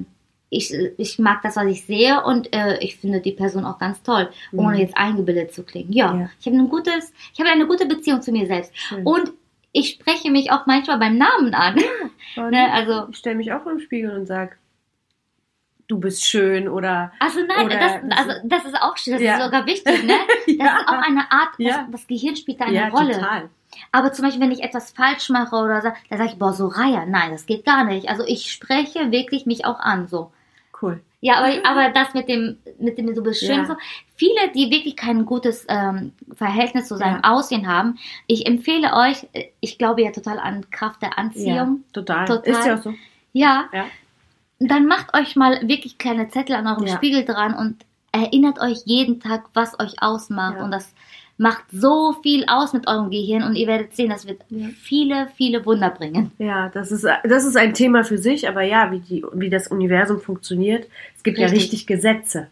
ich, 0.49 0.73
ich 0.97 1.19
mag 1.19 1.43
das, 1.43 1.57
was 1.57 1.67
ich 1.67 1.85
sehe 1.85 2.23
und 2.23 2.55
äh, 2.55 2.79
ich 2.79 2.97
finde 2.97 3.21
die 3.21 3.33
Person 3.33 3.65
auch 3.65 3.79
ganz 3.79 4.01
toll, 4.03 4.31
mhm. 4.53 4.59
ohne 4.61 4.81
jetzt 4.81 4.97
eingebildet 4.97 5.53
zu 5.53 5.65
klingen. 5.65 5.93
Ja, 5.93 6.15
ja. 6.15 6.31
ich 6.39 6.47
habe 6.47 6.57
ein 6.57 6.69
gutes, 6.69 7.13
ich 7.35 7.41
habe 7.41 7.51
eine 7.51 7.67
gute 7.67 7.87
Beziehung 7.87 8.23
zu 8.23 8.31
mir 8.31 8.47
selbst 8.47 8.73
und 9.05 9.33
ich 9.77 9.91
spreche 9.91 10.31
mich 10.31 10.51
auch 10.51 10.67
manchmal 10.67 10.99
beim 10.99 11.19
Namen 11.19 11.55
an. 11.55 11.77
Ja, 12.35 12.51
ne, 12.51 12.73
also 12.73 13.09
ich 13.11 13.19
stelle 13.19 13.37
mich 13.37 13.53
auch 13.53 13.67
im 13.67 13.79
Spiegel 13.79 14.11
und 14.17 14.27
sage, 14.27 14.57
du 15.87 16.01
bist 16.01 16.25
schön 16.25 16.67
oder. 16.67 17.13
Also 17.21 17.41
nein, 17.47 17.67
oder, 17.67 17.79
das, 17.79 18.19
also 18.19 18.33
das 18.45 18.65
ist 18.65 18.81
auch 18.81 18.97
schön, 18.97 19.15
das 19.15 19.23
ja. 19.23 19.37
ist 19.37 19.45
sogar 19.45 19.67
wichtig, 19.67 20.03
ne? 20.05 20.15
Das 20.47 20.57
ja. 20.57 20.79
ist 20.79 20.89
auch 20.89 21.03
eine 21.07 21.31
Art, 21.31 21.51
das, 21.59 21.77
das 21.91 22.07
Gehirn 22.07 22.37
spielt 22.37 22.61
da 22.61 22.65
eine 22.65 22.75
ja, 22.75 22.89
Rolle. 22.89 23.13
Total. 23.13 23.51
Aber 23.93 24.13
zum 24.13 24.25
Beispiel, 24.25 24.41
wenn 24.41 24.53
ich 24.53 24.63
etwas 24.63 24.93
falsch 24.93 25.29
mache 25.29 25.55
oder 25.55 25.83
so, 25.83 25.89
dann 26.09 26.19
sage 26.19 26.31
ich, 26.31 26.39
boah, 26.39 26.55
so 26.55 26.69
Reihe, 26.69 27.07
nein, 27.07 27.33
das 27.33 27.45
geht 27.45 27.67
gar 27.67 27.85
nicht. 27.85 28.09
Also 28.09 28.25
ich 28.27 28.51
spreche 28.51 29.11
wirklich 29.11 29.45
mich 29.45 29.67
auch 29.67 29.79
an, 29.79 30.09
so. 30.09 30.33
Cool. 30.81 31.03
Ja, 31.27 31.39
aber, 31.39 31.55
aber 31.65 31.91
das 31.91 32.15
mit 32.15 32.29
dem, 32.29 32.57
mit 32.79 32.99
dem 32.99 33.13
du 33.13 33.21
bist 33.21 33.41
schön 33.41 33.57
ja. 33.57 33.67
so. 33.67 33.75
Viele, 34.15 34.53
die 34.55 34.71
wirklich 34.71 34.95
kein 34.95 35.27
gutes 35.27 35.67
ähm, 35.69 36.13
Verhältnis 36.33 36.87
zu 36.87 36.97
seinem 36.97 37.21
ja. 37.25 37.33
Aussehen 37.33 37.67
haben, 37.67 37.99
ich 38.29 38.47
empfehle 38.47 38.93
euch, 38.95 39.27
ich 39.59 39.77
glaube 39.77 40.03
ja 40.03 40.13
total 40.13 40.39
an 40.39 40.71
Kraft 40.71 41.03
der 41.03 41.19
Anziehung. 41.19 41.83
Ja, 41.85 41.93
total. 41.93 42.27
total. 42.27 42.53
Ist 42.53 42.65
ja 42.65 42.75
auch 42.77 42.83
so. 42.83 42.95
Ja. 43.33 43.65
ja. 43.73 43.87
Dann 44.61 44.87
macht 44.87 45.17
euch 45.17 45.35
mal 45.35 45.67
wirklich 45.67 45.99
kleine 45.99 46.29
Zettel 46.29 46.55
an 46.55 46.69
eurem 46.69 46.87
Spiegel 46.87 47.25
dran 47.25 47.55
und 47.55 47.85
erinnert 48.13 48.61
euch 48.61 48.83
jeden 48.85 49.19
Tag, 49.19 49.47
was 49.53 49.81
euch 49.81 50.01
ausmacht. 50.01 50.61
Und 50.61 50.71
das 50.71 50.95
macht 51.39 51.65
so 51.71 52.15
viel 52.23 52.45
aus 52.49 52.73
mit 52.73 52.89
eurem 52.89 53.11
Gehirn 53.11 53.43
und 53.43 53.57
ihr 53.57 53.67
werdet 53.67 53.95
sehen, 53.95 54.09
das 54.09 54.27
wird 54.27 54.41
viele, 54.81 55.29
viele 55.37 55.65
Wunder 55.67 55.91
bringen. 55.91 56.31
Ja, 56.39 56.71
das 56.71 56.91
ist, 56.91 57.05
das 57.25 57.45
ist 57.45 57.57
ein 57.57 57.75
Thema 57.75 58.05
für 58.05 58.17
sich, 58.17 58.49
aber 58.49 58.63
ja, 58.63 58.91
wie, 58.91 59.01
die, 59.01 59.25
wie 59.35 59.51
das 59.51 59.69
Universum 59.69 60.21
funktioniert, 60.21 60.87
es 61.15 61.23
gibt 61.23 61.39
richtig. 61.39 61.53
ja 61.53 61.59
richtig 61.59 61.87
Gesetze 61.87 62.49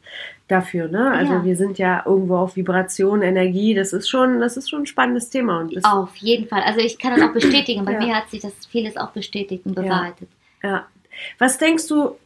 dafür, 0.48 0.88
ne? 0.88 1.10
Also 1.12 1.32
ja. 1.32 1.44
wir 1.44 1.56
sind 1.56 1.78
ja 1.78 2.02
irgendwo 2.04 2.36
auf 2.36 2.56
Vibration, 2.56 3.22
Energie, 3.22 3.74
das 3.74 3.94
ist 3.94 4.08
schon, 4.08 4.40
das 4.40 4.58
ist 4.58 4.68
schon 4.68 4.82
ein 4.82 4.86
spannendes 4.86 5.30
Thema. 5.30 5.60
Und 5.60 5.82
auf 5.84 6.14
jeden 6.16 6.48
Fall. 6.48 6.62
Also 6.62 6.80
ich 6.80 6.98
kann 6.98 7.18
das 7.18 7.26
auch 7.26 7.32
bestätigen. 7.32 7.84
Bei 7.86 7.92
ja. 7.92 7.98
mir 7.98 8.14
hat 8.14 8.28
sich 8.30 8.42
das 8.42 8.52
vieles 8.66 8.98
auch 8.98 9.12
bestätigt 9.12 9.64
und 9.64 9.74
bewahrheitet. 9.74 10.28
Ja. 10.62 10.68
ja. 10.68 10.86
Was 11.38 11.56
denkst 11.56 11.88
du, 11.88 12.16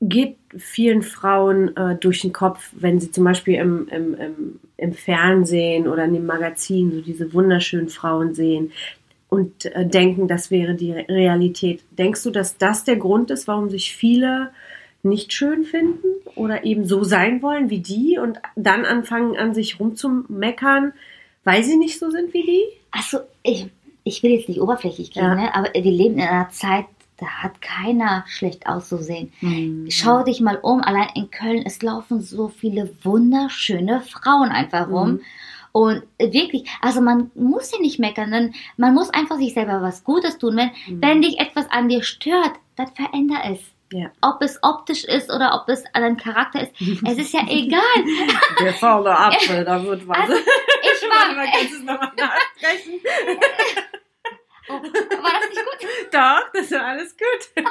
geht 0.00 0.36
vielen 0.56 1.02
Frauen 1.02 1.76
äh, 1.76 1.96
durch 1.96 2.22
den 2.22 2.32
Kopf, 2.32 2.70
wenn 2.72 3.00
sie 3.00 3.10
zum 3.10 3.24
Beispiel 3.24 3.54
im, 3.54 3.86
im, 3.88 4.14
im, 4.14 4.60
im, 4.78 4.92
Fernsehen 4.94 5.86
oder 5.86 6.04
in 6.04 6.14
dem 6.14 6.26
Magazin 6.26 6.90
so 6.90 7.00
diese 7.02 7.34
wunderschönen 7.34 7.90
Frauen 7.90 8.34
sehen 8.34 8.72
und 9.28 9.66
äh, 9.66 9.86
denken, 9.86 10.26
das 10.26 10.50
wäre 10.50 10.74
die 10.74 10.92
Realität. 10.92 11.82
Denkst 11.90 12.22
du, 12.22 12.30
dass 12.30 12.56
das 12.56 12.84
der 12.84 12.96
Grund 12.96 13.30
ist, 13.30 13.46
warum 13.46 13.68
sich 13.68 13.94
viele 13.94 14.50
nicht 15.02 15.32
schön 15.32 15.64
finden 15.64 16.08
oder 16.34 16.64
eben 16.64 16.84
so 16.86 17.04
sein 17.04 17.42
wollen 17.42 17.70
wie 17.70 17.80
die 17.80 18.18
und 18.18 18.40
dann 18.56 18.84
anfangen 18.84 19.36
an 19.36 19.54
sich 19.54 19.80
rumzumeckern, 19.80 20.92
weil 21.44 21.62
sie 21.62 21.76
nicht 21.76 21.98
so 21.98 22.10
sind 22.10 22.32
wie 22.32 22.42
die? 22.42 22.64
Also 22.90 23.18
ich, 23.42 23.68
ich 24.04 24.22
will 24.22 24.32
jetzt 24.32 24.48
nicht 24.48 24.60
oberflächlich 24.60 25.10
gehen, 25.10 25.22
ja. 25.22 25.34
ne? 25.34 25.54
aber 25.54 25.68
wir 25.74 25.82
leben 25.82 26.14
in 26.14 26.26
einer 26.26 26.50
Zeit, 26.50 26.86
da 27.20 27.26
hat 27.26 27.60
keiner 27.60 28.24
schlecht 28.26 28.66
auszusehen. 28.66 29.32
Mhm. 29.40 29.86
Schau 29.90 30.24
dich 30.24 30.40
mal 30.40 30.56
um, 30.56 30.80
allein 30.80 31.10
in 31.14 31.30
Köln, 31.30 31.62
es 31.66 31.82
laufen 31.82 32.20
so 32.20 32.48
viele 32.48 32.94
wunderschöne 33.02 34.00
Frauen 34.00 34.48
einfach 34.48 34.88
rum. 34.88 35.12
Mhm. 35.12 35.20
Und 35.72 36.02
wirklich, 36.18 36.68
also 36.80 37.00
man 37.00 37.30
muss 37.34 37.70
ja 37.72 37.78
nicht 37.78 38.00
meckern, 38.00 38.32
denn 38.32 38.54
man 38.76 38.94
muss 38.94 39.10
einfach 39.10 39.36
sich 39.36 39.54
selber 39.54 39.82
was 39.82 40.02
Gutes 40.02 40.38
tun. 40.38 40.56
Wenn, 40.56 40.70
mhm. 40.86 41.02
wenn 41.02 41.22
dich 41.22 41.38
etwas 41.38 41.70
an 41.70 41.88
dir 41.88 42.02
stört, 42.02 42.52
dann 42.76 42.88
veränder 42.88 43.42
es. 43.44 43.60
Ja. 43.92 44.10
Ob 44.20 44.40
es 44.40 44.58
optisch 44.62 45.04
ist 45.04 45.32
oder 45.32 45.52
ob 45.52 45.68
es 45.68 45.84
an 45.92 46.02
deinem 46.02 46.16
Charakter 46.16 46.62
ist, 46.62 46.72
es 46.80 47.18
ist 47.18 47.34
ja 47.34 47.40
egal. 47.48 47.82
Der 48.60 48.72
faule 48.74 49.16
Apfel, 49.16 49.64
da 49.64 49.82
wird 49.84 50.06
was. 50.06 50.16
Also, 50.16 50.34
ich 50.34 51.02
war. 51.10 51.44
Kannst 51.44 51.72
du 51.72 51.76
es 51.76 51.82
nochmal 51.82 52.12
nachsprechen? 52.16 53.00
Oh, 54.68 54.74
war 54.74 55.32
das 55.40 55.48
nicht 55.48 55.49
gut? 55.64 55.88
Doch, 56.12 56.52
das 56.52 56.70
war 56.70 56.84
alles 56.86 57.16
gut. 57.16 57.64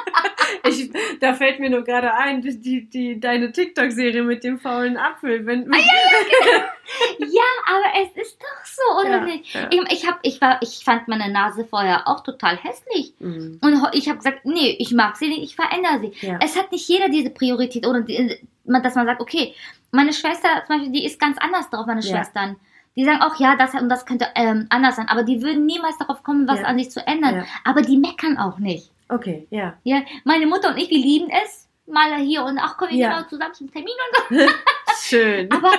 Ich, 0.66 0.90
da 1.20 1.34
fällt 1.34 1.60
mir 1.60 1.70
nur 1.70 1.84
gerade 1.84 2.12
ein, 2.12 2.42
die, 2.42 2.60
die, 2.60 2.90
die 2.90 3.20
deine 3.20 3.52
TikTok-Serie 3.52 4.22
mit 4.22 4.42
dem 4.42 4.58
faulen 4.58 4.96
Apfel. 4.96 5.46
Wenn, 5.46 5.72
ah, 5.72 5.76
ja, 5.76 5.84
ja, 5.84 6.70
genau. 7.18 7.32
ja, 7.32 7.42
aber 7.66 8.02
es 8.02 8.22
ist 8.22 8.38
doch 8.40 8.64
so, 8.64 9.00
oder 9.00 9.18
ja, 9.18 9.24
nicht? 9.24 9.54
Ja. 9.54 9.68
Ich, 9.70 9.92
ich, 9.92 10.08
hab, 10.08 10.18
ich, 10.22 10.40
war, 10.40 10.58
ich 10.60 10.82
fand 10.84 11.08
meine 11.08 11.30
Nase 11.32 11.64
vorher 11.64 12.08
auch 12.08 12.22
total 12.22 12.56
hässlich. 12.56 13.14
Mhm. 13.20 13.58
Und 13.62 13.88
ich 13.92 14.08
habe 14.08 14.18
gesagt, 14.18 14.44
nee, 14.44 14.76
ich 14.78 14.92
mag 14.92 15.16
sie 15.16 15.28
nicht, 15.28 15.42
ich 15.42 15.56
verändere 15.56 16.00
sie. 16.00 16.26
Ja. 16.26 16.38
Es 16.42 16.56
hat 16.56 16.72
nicht 16.72 16.88
jeder 16.88 17.08
diese 17.08 17.30
Priorität, 17.30 17.86
oder 17.86 18.00
die, 18.00 18.38
dass 18.64 18.94
man 18.94 19.06
sagt, 19.06 19.20
okay, 19.20 19.54
meine 19.92 20.12
Schwester 20.12 20.48
zum 20.66 20.76
Beispiel, 20.76 20.92
die 20.92 21.06
ist 21.06 21.20
ganz 21.20 21.38
anders 21.38 21.70
drauf, 21.70 21.86
meine 21.86 22.02
Schwestern. 22.02 22.56
Die 22.96 23.04
sagen 23.04 23.22
auch, 23.22 23.36
ja, 23.38 23.56
das 23.56 23.74
und 23.74 23.88
das 23.88 24.04
könnte 24.04 24.26
ähm, 24.34 24.66
anders 24.68 24.96
sein, 24.96 25.08
aber 25.08 25.22
die 25.22 25.42
würden 25.42 25.64
niemals 25.64 25.96
darauf 25.98 26.22
kommen, 26.22 26.48
was 26.48 26.60
ja. 26.60 26.66
an 26.66 26.78
sich 26.78 26.90
zu 26.90 27.06
ändern. 27.06 27.36
Ja. 27.36 27.44
Aber 27.64 27.82
die 27.82 27.96
meckern 27.96 28.36
auch 28.36 28.58
nicht. 28.58 28.90
Okay, 29.08 29.46
ja. 29.50 29.74
Ja, 29.84 30.02
meine 30.24 30.46
Mutter 30.46 30.70
und 30.70 30.76
ich, 30.76 30.90
wir 30.90 30.98
lieben 30.98 31.30
es. 31.44 31.68
Mal 31.86 32.16
hier 32.18 32.44
und 32.44 32.58
ach, 32.58 32.76
kommen 32.76 32.92
wir 32.92 32.98
ja. 32.98 33.16
genau 33.16 33.28
zusammen 33.28 33.54
zum 33.54 33.72
Termin 33.72 33.94
und 34.30 34.38
so. 34.38 34.46
Schön. 35.02 35.50
aber 35.50 35.72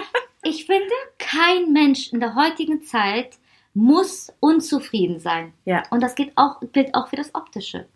ich 0.43 0.65
finde, 0.65 0.93
kein 1.17 1.71
Mensch 1.71 2.11
in 2.11 2.19
der 2.19 2.35
heutigen 2.35 2.83
Zeit 2.83 3.37
muss 3.73 4.33
unzufrieden 4.41 5.19
sein. 5.19 5.53
Ja. 5.63 5.83
Und 5.89 6.01
das 6.03 6.15
gilt 6.15 6.33
auch, 6.35 6.59
gilt 6.73 6.93
auch 6.95 7.07
für 7.07 7.15
das 7.15 7.33
Optische. 7.33 7.87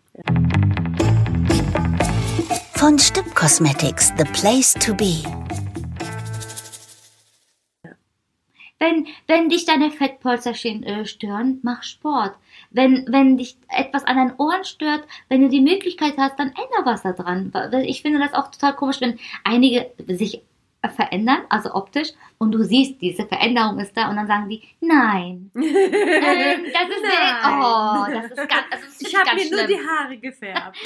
Von 2.74 2.98
Stipp 2.98 3.34
Cosmetics, 3.34 4.12
the 4.16 4.24
place 4.24 4.72
to 4.74 4.94
be. 4.94 5.22
Wenn, 8.78 9.06
wenn 9.26 9.48
dich 9.48 9.64
deine 9.64 9.90
Fettpolster 9.90 10.52
äh, 10.64 11.06
stören, 11.06 11.60
mach 11.62 11.82
Sport. 11.82 12.34
Wenn, 12.70 13.06
wenn 13.08 13.38
dich 13.38 13.56
etwas 13.68 14.04
an 14.04 14.16
deinen 14.16 14.36
Ohren 14.36 14.64
stört, 14.64 15.04
wenn 15.28 15.40
du 15.40 15.48
die 15.48 15.62
Möglichkeit 15.62 16.18
hast, 16.18 16.38
dann 16.38 16.48
änder 16.48 16.84
was 16.84 17.02
da 17.02 17.12
dran. 17.12 17.52
Ich 17.86 18.02
finde 18.02 18.18
das 18.18 18.34
auch 18.34 18.50
total 18.50 18.74
komisch, 18.74 19.00
wenn 19.00 19.18
einige 19.44 19.92
sich 20.06 20.42
verändern, 20.94 21.42
also 21.48 21.74
optisch, 21.74 22.10
und 22.38 22.52
du 22.52 22.62
siehst, 22.62 23.00
diese 23.00 23.26
Veränderung 23.26 23.78
ist 23.78 23.96
da 23.96 24.08
und 24.08 24.16
dann 24.16 24.26
sagen 24.26 24.48
die, 24.48 24.62
nein. 24.80 25.50
ähm, 25.54 25.62
das 25.62 26.88
ist 26.88 27.02
nein. 27.02 27.60
oh, 27.60 28.06
das 28.12 28.26
ist 28.26 28.48
ganz, 28.48 28.64
das 28.70 28.82
ist 28.84 29.02
Ich 29.02 29.16
habe 29.16 29.34
mir 29.34 29.46
schlimm. 29.46 29.58
nur 29.58 29.66
die 29.66 29.88
Haare 29.88 30.16
gefärbt. 30.18 30.76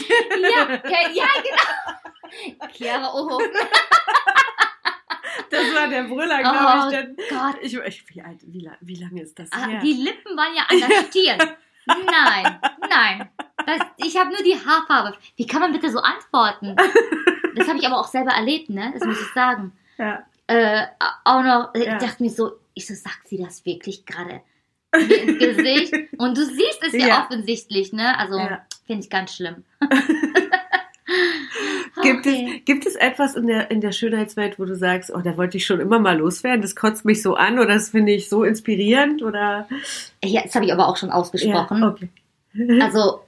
ja, 0.42 0.80
ja, 1.12 1.26
genau. 1.42 2.68
Chiara 2.72 3.12
Oho. 3.12 3.40
Das 5.50 5.74
war 5.74 5.88
der 5.88 6.04
Brüller, 6.04 6.38
glaube 6.38 6.58
oh, 6.60 6.84
ich. 6.84 6.96
Denn 6.96 7.16
Gott. 7.28 7.56
Ich, 7.62 7.74
ich, 7.74 8.08
wie, 8.08 8.22
alt, 8.22 8.38
wie, 8.42 8.70
wie 8.80 8.94
lange 8.94 9.22
ist 9.22 9.38
das 9.38 9.50
ah, 9.52 9.66
her? 9.66 9.80
Die 9.80 9.92
Lippen 9.92 10.36
waren 10.36 10.54
ja 10.54 10.62
an 10.68 10.78
der 10.78 11.08
Stirn. 11.08 11.56
nein, 11.86 12.60
nein. 12.88 13.30
Das, 13.66 13.80
ich 13.98 14.16
habe 14.16 14.30
nur 14.30 14.42
die 14.42 14.54
Haarfarbe. 14.54 15.16
Wie 15.36 15.46
kann 15.46 15.60
man 15.60 15.72
bitte 15.72 15.90
so 15.90 16.00
antworten? 16.00 16.76
Das 17.54 17.68
habe 17.68 17.78
ich 17.78 17.86
aber 17.86 17.98
auch 17.98 18.08
selber 18.08 18.32
erlebt, 18.32 18.70
ne? 18.70 18.90
Das 18.94 19.04
muss 19.04 19.20
ich 19.20 19.32
sagen. 19.34 19.72
Ja. 19.98 20.24
Äh, 20.46 20.86
auch 21.24 21.42
noch, 21.42 21.74
ja. 21.74 21.94
ich 21.94 22.04
dachte 22.04 22.22
mir 22.22 22.30
so, 22.30 22.52
ich 22.74 22.86
so, 22.86 22.94
sagt 22.94 23.28
sie 23.28 23.42
das 23.42 23.64
wirklich 23.64 24.06
gerade 24.06 24.42
ins 24.92 25.38
Gesicht? 25.38 25.94
Und 26.18 26.36
du 26.36 26.44
siehst 26.44 26.82
es 26.82 26.92
ja, 26.92 27.06
ja 27.06 27.24
offensichtlich, 27.24 27.92
ne? 27.92 28.18
Also, 28.18 28.38
ja. 28.38 28.64
finde 28.86 29.04
ich 29.04 29.10
ganz 29.10 29.34
schlimm. 29.34 29.64
Gibt, 32.12 32.26
es, 32.26 32.64
gibt 32.64 32.86
es 32.86 32.94
etwas 32.96 33.36
in 33.36 33.46
der, 33.46 33.70
in 33.70 33.80
der 33.80 33.92
Schönheitswelt, 33.92 34.58
wo 34.58 34.64
du 34.64 34.74
sagst, 34.76 35.12
oh, 35.14 35.20
da 35.20 35.36
wollte 35.36 35.56
ich 35.56 35.66
schon 35.66 35.80
immer 35.80 35.98
mal 35.98 36.18
loswerden, 36.18 36.62
das 36.62 36.76
kotzt 36.76 37.04
mich 37.04 37.22
so 37.22 37.34
an 37.34 37.58
oder 37.58 37.74
das 37.74 37.90
finde 37.90 38.12
ich 38.12 38.28
so 38.28 38.44
inspirierend 38.44 39.22
oder? 39.22 39.68
Ja, 40.24 40.42
das 40.42 40.54
habe 40.54 40.64
ich 40.64 40.72
aber 40.72 40.88
auch 40.88 40.96
schon 40.96 41.10
ausgesprochen. 41.10 41.80
Ja, 41.80 41.88
okay. 41.88 42.08
also, 42.82 43.20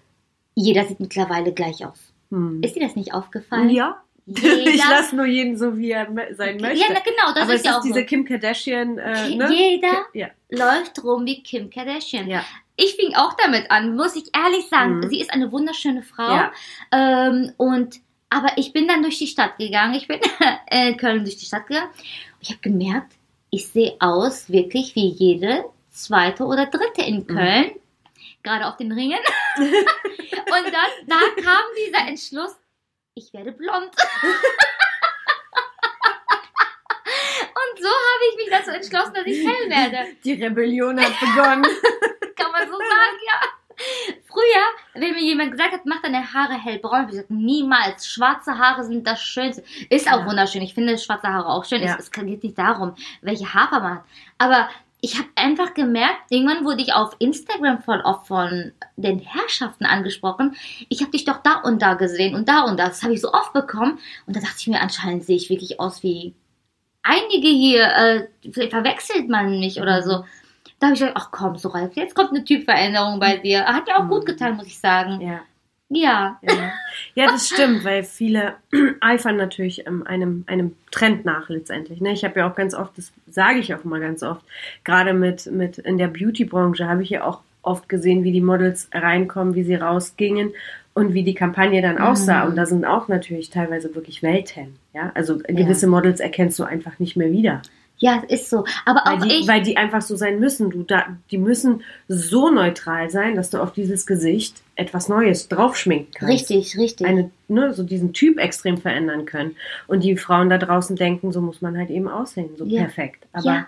jeder 0.54 0.84
sieht 0.86 1.00
mittlerweile 1.00 1.52
gleich 1.52 1.84
aus. 1.84 2.12
Hm. 2.30 2.62
Ist 2.62 2.76
dir 2.76 2.80
das 2.80 2.96
nicht 2.96 3.14
aufgefallen? 3.14 3.70
Ja. 3.70 4.02
Jeder, 4.24 4.70
ich 4.70 4.88
lasse 4.88 5.16
nur 5.16 5.26
jeden 5.26 5.56
so, 5.56 5.76
wie 5.76 5.90
er 5.90 6.06
sein 6.36 6.58
möchte. 6.58 6.78
Ja, 6.78 7.00
genau, 7.00 7.34
das 7.34 7.42
aber 7.42 7.54
ist 7.54 7.66
ja 7.66 7.76
auch 7.76 7.82
diese 7.82 8.00
so. 8.00 8.06
Kim 8.06 8.24
Kardashian. 8.24 8.96
Äh, 8.96 9.34
ne? 9.34 9.52
Jeder 9.52 10.06
ja. 10.14 10.28
läuft 10.48 11.02
rum 11.02 11.26
wie 11.26 11.42
Kim 11.42 11.70
Kardashian. 11.70 12.28
Ja. 12.28 12.44
Ich 12.76 12.94
fing 12.94 13.14
auch 13.16 13.34
damit 13.34 13.70
an, 13.70 13.96
muss 13.96 14.14
ich 14.14 14.30
ehrlich 14.34 14.68
sagen. 14.68 14.98
Mhm. 14.98 15.08
Sie 15.08 15.20
ist 15.20 15.32
eine 15.32 15.50
wunderschöne 15.50 16.02
Frau. 16.02 16.36
Ja. 16.36 16.52
Ähm, 16.92 17.52
und 17.56 18.00
aber 18.32 18.56
ich 18.56 18.72
bin 18.72 18.88
dann 18.88 19.02
durch 19.02 19.18
die 19.18 19.26
Stadt 19.26 19.58
gegangen. 19.58 19.92
Ich 19.94 20.08
bin 20.08 20.18
in 20.70 20.96
Köln 20.98 21.22
durch 21.22 21.36
die 21.36 21.44
Stadt 21.44 21.66
gegangen. 21.66 21.90
Ich 22.40 22.48
habe 22.48 22.60
gemerkt, 22.60 23.12
ich 23.50 23.68
sehe 23.68 23.94
aus 24.00 24.50
wirklich 24.50 24.94
wie 24.94 25.08
jede 25.08 25.66
zweite 25.90 26.44
oder 26.44 26.64
dritte 26.66 27.02
in 27.02 27.16
mhm. 27.16 27.26
Köln. 27.26 27.64
Mhm. 27.66 27.80
Gerade 28.42 28.66
auf 28.66 28.78
den 28.78 28.90
Ringen. 28.90 29.20
Und 29.58 29.66
dann 30.48 30.90
da 31.06 31.20
kam 31.42 31.62
dieser 31.86 32.08
Entschluss, 32.08 32.56
ich 33.14 33.32
werde 33.34 33.52
blond. 33.52 33.90
Und 37.44 37.80
so 37.80 37.88
habe 37.88 38.24
ich 38.30 38.36
mich 38.36 38.48
dazu 38.50 38.70
entschlossen, 38.70 39.14
dass 39.14 39.26
ich 39.26 39.46
hell 39.46 39.68
werde. 39.68 40.16
Die 40.24 40.32
Rebellion 40.32 40.98
hat 40.98 41.20
begonnen. 41.20 41.64
Kann 42.34 42.50
man 42.50 42.66
so 42.66 42.78
sagen, 42.78 43.18
ja. 43.26 43.61
Früher, 44.24 44.64
wenn 44.94 45.14
mir 45.14 45.22
jemand 45.22 45.52
gesagt 45.52 45.72
hat, 45.72 45.86
mach 45.86 46.02
deine 46.02 46.32
Haare 46.32 46.54
hellbraun, 46.54 46.92
habe 46.92 47.04
ich 47.06 47.12
gesagt, 47.12 47.30
niemals. 47.30 48.06
Schwarze 48.06 48.58
Haare 48.58 48.84
sind 48.84 49.06
das 49.06 49.22
Schönste. 49.22 49.62
Ist 49.90 50.08
auch 50.08 50.20
ja. 50.20 50.26
wunderschön. 50.26 50.62
Ich 50.62 50.74
finde 50.74 50.96
schwarze 50.98 51.28
Haare 51.28 51.48
auch 51.48 51.64
schön. 51.64 51.82
Ja. 51.82 51.94
Es, 51.94 52.04
es 52.04 52.10
geht 52.10 52.42
nicht 52.42 52.58
darum, 52.58 52.94
welche 53.20 53.52
Haarfarbe 53.52 53.84
man 53.84 53.96
hat. 53.98 54.04
Aber 54.38 54.68
ich 55.04 55.18
habe 55.18 55.28
einfach 55.34 55.74
gemerkt, 55.74 56.30
irgendwann 56.30 56.64
wurde 56.64 56.80
ich 56.80 56.92
auf 56.92 57.16
Instagram 57.18 57.82
voll 57.82 58.00
oft 58.02 58.28
von 58.28 58.70
den 58.96 59.18
Herrschaften 59.18 59.84
angesprochen. 59.84 60.54
Ich 60.88 61.00
habe 61.00 61.10
dich 61.10 61.24
doch 61.24 61.38
da 61.42 61.56
und 61.56 61.82
da 61.82 61.94
gesehen 61.94 62.36
und 62.36 62.48
da 62.48 62.62
und 62.62 62.78
da. 62.78 62.86
Das 62.86 63.02
habe 63.02 63.12
ich 63.12 63.20
so 63.20 63.32
oft 63.32 63.52
bekommen. 63.52 63.98
Und 64.26 64.36
da 64.36 64.40
dachte 64.40 64.54
ich 64.58 64.68
mir, 64.68 64.80
anscheinend 64.80 65.24
sehe 65.24 65.36
ich 65.36 65.50
wirklich 65.50 65.80
aus 65.80 66.04
wie 66.04 66.34
einige 67.02 67.48
hier. 67.48 67.84
Äh, 67.84 68.28
verwechselt 68.70 69.28
man 69.28 69.58
mich 69.58 69.80
oder 69.80 70.02
so. 70.02 70.24
Da 70.82 70.88
habe 70.88 70.94
ich 70.94 71.00
gedacht, 71.00 71.16
ach 71.16 71.30
komm, 71.30 71.56
so 71.56 71.68
Ralf, 71.68 71.94
jetzt 71.94 72.16
kommt 72.16 72.30
eine 72.30 72.44
Typveränderung 72.44 73.20
bei 73.20 73.36
dir. 73.36 73.66
Hat 73.66 73.86
mir 73.86 73.96
auch 73.96 74.08
gut 74.08 74.22
mhm. 74.22 74.26
getan, 74.26 74.56
muss 74.56 74.66
ich 74.66 74.80
sagen. 74.80 75.20
Ja. 75.20 75.42
Ja. 75.88 76.40
ja. 76.42 76.72
Ja, 77.14 77.26
das 77.26 77.46
stimmt, 77.46 77.84
weil 77.84 78.02
viele 78.02 78.54
eifern 79.00 79.36
natürlich 79.36 79.86
ähm, 79.86 80.04
einem, 80.04 80.42
einem 80.48 80.74
Trend 80.90 81.24
nach 81.24 81.48
letztendlich. 81.48 82.00
Ne? 82.00 82.10
Ich 82.10 82.24
habe 82.24 82.40
ja 82.40 82.50
auch 82.50 82.56
ganz 82.56 82.74
oft, 82.74 82.98
das 82.98 83.12
sage 83.30 83.60
ich 83.60 83.72
auch 83.72 83.84
immer 83.84 84.00
ganz 84.00 84.24
oft, 84.24 84.44
gerade 84.82 85.14
mit, 85.14 85.46
mit 85.46 85.78
in 85.78 85.98
der 85.98 86.08
Beauty-Branche 86.08 86.88
habe 86.88 87.04
ich 87.04 87.10
ja 87.10 87.22
auch 87.22 87.42
oft 87.62 87.88
gesehen, 87.88 88.24
wie 88.24 88.32
die 88.32 88.40
Models 88.40 88.88
reinkommen, 88.92 89.54
wie 89.54 89.62
sie 89.62 89.76
rausgingen 89.76 90.50
und 90.94 91.14
wie 91.14 91.22
die 91.22 91.34
Kampagne 91.34 91.80
dann 91.80 91.98
aussah. 91.98 92.42
Mhm. 92.42 92.50
Und 92.50 92.56
da 92.56 92.66
sind 92.66 92.84
auch 92.84 93.06
natürlich 93.06 93.50
teilweise 93.50 93.94
wirklich 93.94 94.20
Welten. 94.24 94.74
Ja, 94.94 95.12
also 95.14 95.38
gewisse 95.38 95.86
ja. 95.86 95.90
Models 95.90 96.18
erkennst 96.18 96.58
du 96.58 96.64
einfach 96.64 96.98
nicht 96.98 97.16
mehr 97.16 97.30
wieder. 97.30 97.62
Ja, 98.02 98.20
ist 98.28 98.50
so. 98.50 98.64
Aber 98.84 99.00
weil 99.04 99.18
auch 99.18 99.22
die, 99.24 99.32
ich. 99.32 99.46
Weil 99.48 99.62
die 99.62 99.76
einfach 99.76 100.02
so 100.02 100.16
sein 100.16 100.40
müssen. 100.40 100.70
Du 100.70 100.82
da, 100.82 101.06
die 101.30 101.38
müssen 101.38 101.82
so 102.08 102.50
neutral 102.50 103.08
sein, 103.10 103.36
dass 103.36 103.50
du 103.50 103.58
auf 103.62 103.72
dieses 103.72 104.06
Gesicht 104.06 104.56
etwas 104.74 105.08
Neues 105.08 105.46
draufschminken 105.48 106.12
kannst. 106.12 106.50
Richtig, 106.50 106.76
richtig. 106.76 107.06
Eine, 107.06 107.30
ne, 107.46 107.72
so 107.72 107.84
diesen 107.84 108.12
Typ 108.12 108.40
extrem 108.40 108.76
verändern 108.78 109.24
können. 109.24 109.54
Und 109.86 110.02
die 110.02 110.16
Frauen 110.16 110.50
da 110.50 110.58
draußen 110.58 110.96
denken, 110.96 111.30
so 111.30 111.40
muss 111.40 111.62
man 111.62 111.78
halt 111.78 111.90
eben 111.90 112.08
aussehen, 112.08 112.50
so 112.56 112.64
Ja. 112.64 112.80
perfekt. 112.82 113.24
Aber 113.32 113.46
Ja. 113.46 113.66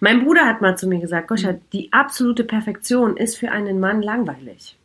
mein 0.00 0.24
Bruder 0.24 0.46
hat 0.46 0.62
mal 0.62 0.78
zu 0.78 0.88
mir 0.88 1.00
gesagt, 1.00 1.28
Goscha, 1.28 1.56
die 1.74 1.92
absolute 1.92 2.44
Perfektion 2.44 3.18
ist 3.18 3.36
für 3.36 3.50
einen 3.50 3.80
Mann 3.80 4.00
langweilig. 4.00 4.76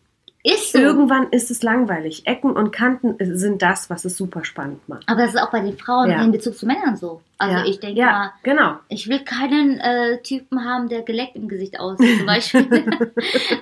Ist 0.43 0.71
so. 0.71 0.79
Irgendwann 0.79 1.29
ist 1.31 1.51
es 1.51 1.63
langweilig. 1.63 2.25
Ecken 2.25 2.51
und 2.51 2.71
Kanten 2.71 3.15
sind 3.37 3.61
das, 3.61 3.89
was 3.89 4.05
es 4.05 4.15
super 4.15 4.45
spannend 4.45 4.87
macht. 4.87 5.03
Aber 5.07 5.21
das 5.21 5.33
ist 5.33 5.41
auch 5.41 5.51
bei 5.51 5.59
den 5.59 5.77
Frauen 5.77 6.09
Ja. 6.09 6.23
in 6.23 6.31
Bezug 6.31 6.57
zu 6.57 6.65
Männern 6.65 6.95
so. 6.95 7.21
Also 7.37 7.55
ja. 7.55 7.65
ich 7.65 7.79
denke 7.79 7.99
ja, 7.99 8.11
mal, 8.11 8.33
genau. 8.43 8.75
ich 8.89 9.07
will 9.07 9.19
keinen 9.19 9.79
äh, 9.79 10.21
Typen 10.21 10.65
haben, 10.65 10.89
der 10.89 11.03
geleckt 11.03 11.37
im 11.37 11.47
Gesicht 11.47 11.79
aussieht, 11.79 12.17
zum 12.17 12.25
Beispiel. 12.25 12.67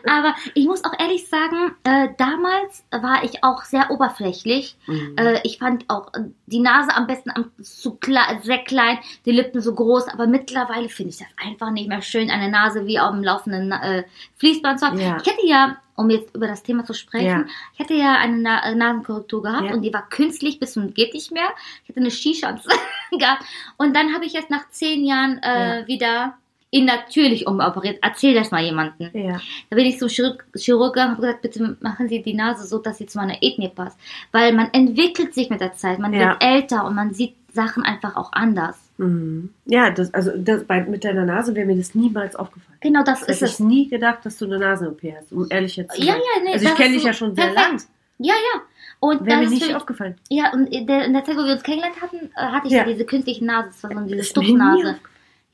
Aber 0.08 0.34
ich 0.56 0.66
muss 0.66 0.84
auch 0.84 0.94
ehrlich 1.00 1.28
sagen, 1.28 1.76
äh, 1.84 2.10
damals 2.18 2.84
war 2.92 3.24
ich 3.24 3.44
auch 3.44 3.64
sehr 3.64 3.92
oberflächlich. 3.92 4.78
Mhm. 4.88 5.16
Äh, 5.18 5.42
ich 5.44 5.60
fand 5.60 5.86
auch 5.90 6.12
die 6.48 6.60
Nase 6.60 6.96
am 6.96 7.06
besten 7.06 7.30
am, 7.30 7.52
zu 7.62 7.96
kle 7.96 8.20
sehr 8.42 8.64
klein, 8.64 8.98
die 9.26 9.32
Lippen 9.32 9.62
so 9.62 9.76
groß. 9.76 10.08
Aber 10.10 10.26
mittlerweile 10.26 10.90
finde 10.90 11.12
ich 11.12 11.18
das 11.18 11.28
einfach 11.44 11.70
nicht 11.70 11.88
mehr 11.88 12.02
schön, 12.02 12.32
eine 12.32 12.50
Nase 12.50 12.88
wie 12.88 13.00
auf 13.00 13.12
dem 13.12 13.24
laufenden 13.24 13.72
äh, 13.72 14.04
Fließband 14.38 14.80
zu 14.80 14.88
haben. 14.88 15.00
Ja. 15.00 15.18
Ich 15.22 15.32
hätte 15.32 15.46
ja, 15.46 15.78
um 15.98 16.10
jetzt 16.10 16.34
über 16.36 16.48
das 16.48 16.64
Thema 16.64 16.86
zu 16.86 16.94
sprechen, 16.94 17.26
Ja. 17.26 17.46
ich 17.74 17.80
hatte 17.80 17.94
ja 17.96 18.14
eine 18.16 18.38
Na 18.38 18.64
äh, 18.64 18.76
Nasenkorrektur 18.76 19.42
gehabt 19.44 19.66
Ja. 19.68 19.74
und 19.74 19.82
die 19.82 19.94
war 19.94 20.08
künstlich 20.08 20.60
bis 20.60 20.74
zum 20.74 20.94
geht 20.94 21.14
nicht 21.14 21.32
mehr. 21.34 21.50
Ich 21.84 21.90
hatte 21.90 22.00
eine 22.00 22.12
Shisha 22.12 22.52
gehabt 23.12 23.44
und 23.78 23.96
dann 23.96 24.14
habe 24.14 24.26
ich 24.26 24.34
jetzt 24.34 24.50
nach 24.50 24.70
zehn 24.70 25.04
Jahren 25.06 25.42
äh, 25.44 25.84
wieder 25.88 26.38
ihn 26.70 26.84
natürlich 26.86 27.48
umoperiert. 27.48 27.98
Erzähl 28.02 28.34
das 28.36 28.52
mal 28.52 28.62
jemandem. 28.62 29.10
Ja. 29.14 29.40
Da 29.70 29.76
bin 29.78 29.86
ich 29.86 30.00
zum 30.00 30.10
Chirurg, 30.10 30.46
Chirurg 30.56 30.94
gegangen 30.94 31.12
und 31.12 31.18
habe 31.18 31.28
gesagt, 31.28 31.42
bitte 31.42 31.78
machen 31.80 32.10
Sie 32.10 32.22
die 32.22 32.34
Nase 32.34 32.68
so, 32.68 32.78
dass 32.78 32.98
sie 32.98 33.06
zu 33.06 33.18
meiner 33.18 33.42
Ethnie 33.42 33.70
passt. 33.70 33.98
Weil 34.34 34.52
man 34.54 34.70
entwickelt 34.74 35.34
sich 35.34 35.50
mit 35.50 35.62
der 35.62 35.74
Zeit, 35.74 35.98
man 35.98 36.14
Ja. 36.14 36.20
wird 36.32 36.44
älter 36.44 36.86
und 36.86 36.94
man 36.96 37.14
sieht 37.14 37.36
Sachen 37.54 37.84
einfach 37.84 38.18
auch 38.18 38.34
anders. 38.34 38.78
Mhm. 38.98 39.50
Ja, 39.66 39.92
das, 39.92 40.14
also 40.14 40.32
das, 40.36 40.64
bei, 40.64 40.84
mit 40.84 41.04
deiner 41.04 41.26
Nase 41.26 41.54
wäre 41.56 41.68
mir 41.68 41.78
das 41.78 41.94
niemals 41.96 42.36
aufgefallen. 42.36 42.78
Genau 42.82 43.04
das 43.04 43.22
Hätte 43.22 43.32
ist 43.32 43.42
ich 43.44 43.52
es. 43.52 43.60
nie 43.60 43.88
gedacht, 43.88 44.26
dass 44.26 44.38
du 44.38 44.46
eine 44.46 44.58
Nasen-OP 44.60 45.02
hast, 45.16 45.32
um 45.32 45.46
ehrlich 45.50 45.76
jetzt 45.76 45.96
zu 45.96 46.02
Ja, 46.02 46.14
sein. 46.14 46.22
ja, 46.36 46.44
nee. 46.44 46.54
Also 46.54 46.66
ich 46.68 46.76
kenne 46.76 46.94
dich 46.96 47.04
ja 47.04 47.14
schon 47.14 47.36
sehr 47.36 47.48
perfekt. 47.48 47.70
lang. 47.70 47.82
Ja, 48.20 48.34
ja. 48.34 48.62
Und 49.00 49.26
Wäre 49.26 49.38
mir 49.38 49.44
das 49.44 49.54
ist 49.54 49.60
nicht 49.60 49.72
für, 49.72 49.78
aufgefallen. 49.78 50.16
Ja, 50.30 50.52
und 50.54 50.68
in 50.68 50.88
der, 50.88 51.06
in 51.06 51.14
der 51.14 51.24
Zeit, 51.24 51.38
wo 51.38 51.46
wir 51.46 51.54
uns 51.54 51.62
kennengelernt 51.62 52.02
hatten, 52.02 52.32
äh, 52.36 52.42
hatte 52.42 52.66
ich 52.68 52.74
ja, 52.74 52.80
Ja. 52.80 52.84
diese 52.86 53.06
künstliche 53.06 53.46
Nase, 53.46 53.68
das 53.70 53.84
war 53.84 53.92
so 53.92 54.00
diese 54.08 54.16
Ist 54.22 54.36
mir 54.36 54.42
nie 54.44 54.48
Stupsnase. 54.50 54.96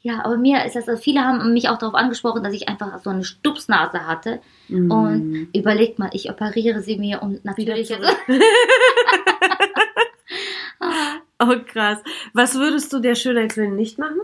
Ja, 0.02 0.24
aber 0.26 0.38
mir 0.38 0.66
ist 0.66 0.76
das, 0.76 0.88
also 0.88 1.02
viele 1.02 1.22
haben 1.22 1.54
mich 1.54 1.68
auch 1.70 1.78
darauf 1.78 1.96
angesprochen, 1.96 2.44
dass 2.44 2.54
ich 2.54 2.68
einfach 2.70 3.00
so 3.04 3.10
eine 3.10 3.24
Stupsnase 3.26 4.06
hatte. 4.08 4.40
Mhm. 4.70 4.92
Und 4.92 5.48
überlegt 5.54 6.00
mal, 6.00 6.10
ich 6.14 6.30
operiere 6.30 6.82
sie 6.82 6.98
mir 6.98 7.22
und 7.22 7.44
natürlich. 7.44 7.88
zurück. 7.88 8.16
Ah, 10.80 11.20
Oh, 11.40 11.56
krass. 11.66 12.00
Was 12.34 12.56
würdest 12.56 12.92
du 12.94 13.00
der 13.00 13.16
Schönheitswillen 13.16 13.75
nicht 13.75 13.98
machen? 14.00 14.20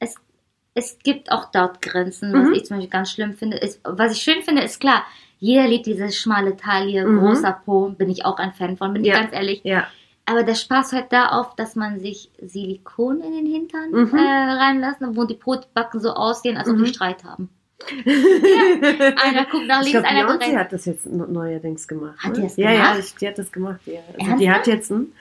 es, 0.00 0.16
es 0.74 0.98
gibt 1.02 1.30
auch 1.32 1.50
dort 1.52 1.80
Grenzen, 1.82 2.32
was 2.32 2.48
Mhm. 2.48 2.52
ich 2.54 2.64
zum 2.66 2.76
Beispiel 2.76 2.90
ganz 2.90 3.10
schlimm 3.10 3.34
finde. 3.34 3.56
Ist, 3.58 3.80
was 3.84 4.12
ich 4.12 4.22
schön 4.22 4.42
finde, 4.42 4.62
ist 4.62 4.80
klar, 4.80 5.04
jeder 5.38 5.66
liebt 5.68 5.86
diese 5.86 6.10
schmale 6.12 6.56
Taille, 6.56 7.06
Mhm. 7.06 7.20
großer 7.20 7.60
Po, 7.64 7.88
bin 7.90 8.10
ich 8.10 8.24
auch 8.24 8.38
ein 8.38 8.52
Fan 8.52 8.76
von, 8.76 8.92
bin 8.92 9.04
Ja. 9.04 9.14
ich 9.14 9.20
ganz 9.20 9.32
ehrlich. 9.34 9.60
Ja. 9.64 9.86
Aber 10.26 10.42
der 10.42 10.54
Spaß 10.54 10.92
hört 10.92 11.12
da 11.12 11.28
auf, 11.28 11.54
dass 11.54 11.76
man 11.76 12.00
sich 12.00 12.30
Silikon 12.40 13.20
in 13.20 13.32
den 13.32 13.46
Hintern 13.46 13.90
Mhm. 13.90 14.16
äh, 14.16 14.20
reinlässt, 14.20 14.98
wo 15.00 15.24
die 15.24 15.34
Brotbacken 15.34 16.00
so 16.00 16.10
aussehen, 16.14 16.56
als 16.56 16.68
ob 16.68 16.76
Mhm. 16.76 16.84
die 16.84 16.90
Streit 16.94 17.24
haben. 17.24 17.50
Einer 18.06 19.44
guckt 19.50 19.66
nach 19.66 19.80
Ich 19.82 19.92
links, 19.92 20.00
glaube, 20.00 20.06
einer 20.08 20.26
guckt 20.26 20.42
rechts. 20.42 20.56
hat 20.56 20.72
das 20.72 20.84
jetzt 20.86 21.06
ne- 21.06 21.26
neuerdings 21.28 21.86
gemacht. 21.86 22.18
Hat 22.18 22.32
ne? 22.32 22.36
die 22.38 22.42
das 22.42 22.56
ja, 22.56 22.70
gemacht? 22.72 22.94
Ja, 22.94 22.98
ich, 23.00 23.14
die 23.16 23.28
hat 23.28 23.38
das 23.38 23.52
gemacht. 23.52 23.80
Ja. 23.86 24.00
Also 24.18 24.36
die 24.38 24.50
hat 24.50 24.66
jetzt 24.66 24.90
einen, 24.92 25.12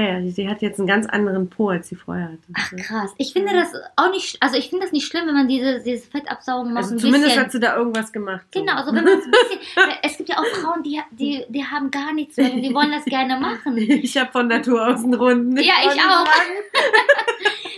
ja, 0.00 0.18
ja, 0.18 0.20
die 0.20 0.48
hat 0.48 0.60
jetzt 0.62 0.78
einen 0.78 0.86
ganz 0.86 1.06
anderen 1.06 1.48
Po, 1.48 1.70
als 1.70 1.88
sie 1.88 1.94
vorher 1.96 2.26
hatte. 2.26 2.38
Ach 2.54 2.70
krass. 2.76 3.10
Ich 3.18 3.32
finde 3.32 3.52
das 3.54 3.72
auch 3.96 4.10
nicht, 4.10 4.36
also 4.42 4.56
ich 4.56 4.68
finde 4.68 4.84
das 4.84 4.92
nicht 4.92 5.06
schlimm, 5.06 5.26
wenn 5.26 5.34
man 5.34 5.48
diese, 5.48 5.80
diese 5.82 6.06
Fettabsaugung 6.08 6.72
macht. 6.72 6.84
also 6.84 6.96
zumindest 6.96 7.24
bisschen. 7.26 7.42
hat 7.42 7.52
sie 7.52 7.60
da 7.60 7.76
irgendwas 7.76 8.12
gemacht. 8.12 8.44
so. 8.52 8.60
Genau, 8.60 8.74
also 8.74 8.94
wenn 8.94 9.04
man 9.04 9.18
es 9.18 9.24
ein 9.24 9.30
bisschen, 9.30 9.60
es 10.02 10.16
gibt 10.18 10.28
ja 10.28 10.36
auch 10.38 10.46
Frauen, 10.46 10.82
die, 10.82 11.00
die, 11.12 11.44
die 11.48 11.64
haben 11.64 11.90
gar 11.90 12.12
nichts 12.12 12.36
mehr 12.36 12.52
und 12.52 12.62
die 12.62 12.74
wollen 12.74 12.90
das 12.90 13.04
gerne 13.06 13.38
machen. 13.40 13.76
Ich 13.78 14.16
habe 14.18 14.30
von 14.32 14.48
Natur 14.48 14.86
aus 14.86 15.02
einen 15.02 15.14
runden. 15.14 15.56
Ja, 15.56 15.74
ich 15.84 16.00
auch. 16.00 16.26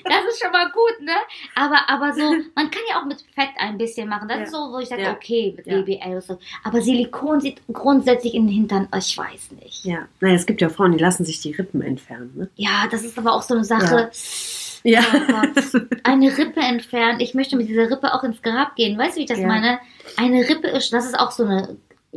Das 0.04 0.24
ist 0.32 0.42
schon 0.42 0.52
mal 0.52 0.70
gut, 0.70 1.02
ne? 1.04 1.12
Aber, 1.54 1.76
aber 1.88 2.14
so, 2.14 2.22
man 2.54 2.70
kann 2.70 2.82
ja 2.88 2.98
auch 3.00 3.04
mit 3.04 3.20
Fett 3.34 3.50
ein 3.58 3.76
bisschen 3.76 4.08
machen. 4.08 4.26
Das 4.26 4.38
Ja. 4.38 4.44
ist 4.44 4.52
so, 4.52 4.58
wo 4.72 4.78
ich 4.78 4.88
sage, 4.88 5.02
Ja. 5.02 5.12
okay, 5.12 5.52
mit 5.54 5.66
Ja. 5.66 5.82
BBL 5.82 6.22
so. 6.22 6.38
Aber 6.64 6.80
Silikon 6.80 7.40
sieht 7.40 7.60
grundsätzlich 7.70 8.32
in 8.34 8.46
den 8.46 8.54
Hintern, 8.54 8.88
ich 8.96 9.18
weiß 9.18 9.50
nicht. 9.62 9.84
Ja. 9.84 9.98
Ja, 9.98 10.08
naja, 10.20 10.34
es 10.36 10.46
gibt 10.46 10.60
ja 10.60 10.68
Frauen, 10.70 10.92
die 10.92 10.98
lassen 10.98 11.24
sich 11.24 11.40
die 11.40 11.50
Rippen 11.52 11.82
entfernen. 11.82 12.07
Ne? 12.10 12.48
das 12.90 13.04
ist 13.04 13.18
aber 13.18 13.34
auch 13.34 13.42
so 13.42 13.54
eine 13.54 13.64
Sache. 13.64 14.10
Ja. 14.84 15.00
Oh 15.12 15.18
Gott. 15.32 15.88
Eine 16.04 16.36
Rippe 16.38 16.60
entfernen. 16.60 17.20
Ich 17.20 17.34
möchte 17.34 17.56
mit 17.56 17.68
dieser 17.68 17.90
Rippe 17.90 18.14
auch 18.14 18.22
ins 18.24 18.40
Grab 18.42 18.76
gehen. 18.76 18.96
Weißt 18.98 19.16
du, 19.16 19.18
wie 19.18 19.24
ich 19.24 19.28
das 19.28 19.40
Ja. 19.40 19.46
meine? 19.46 19.78
Eine 20.16 20.48
Rippe 20.48 20.68
ist, 20.68 20.92
das 20.92 21.06
ist 21.06 21.18
auch 21.18 21.32
so 21.32 21.44
eine 21.44 21.76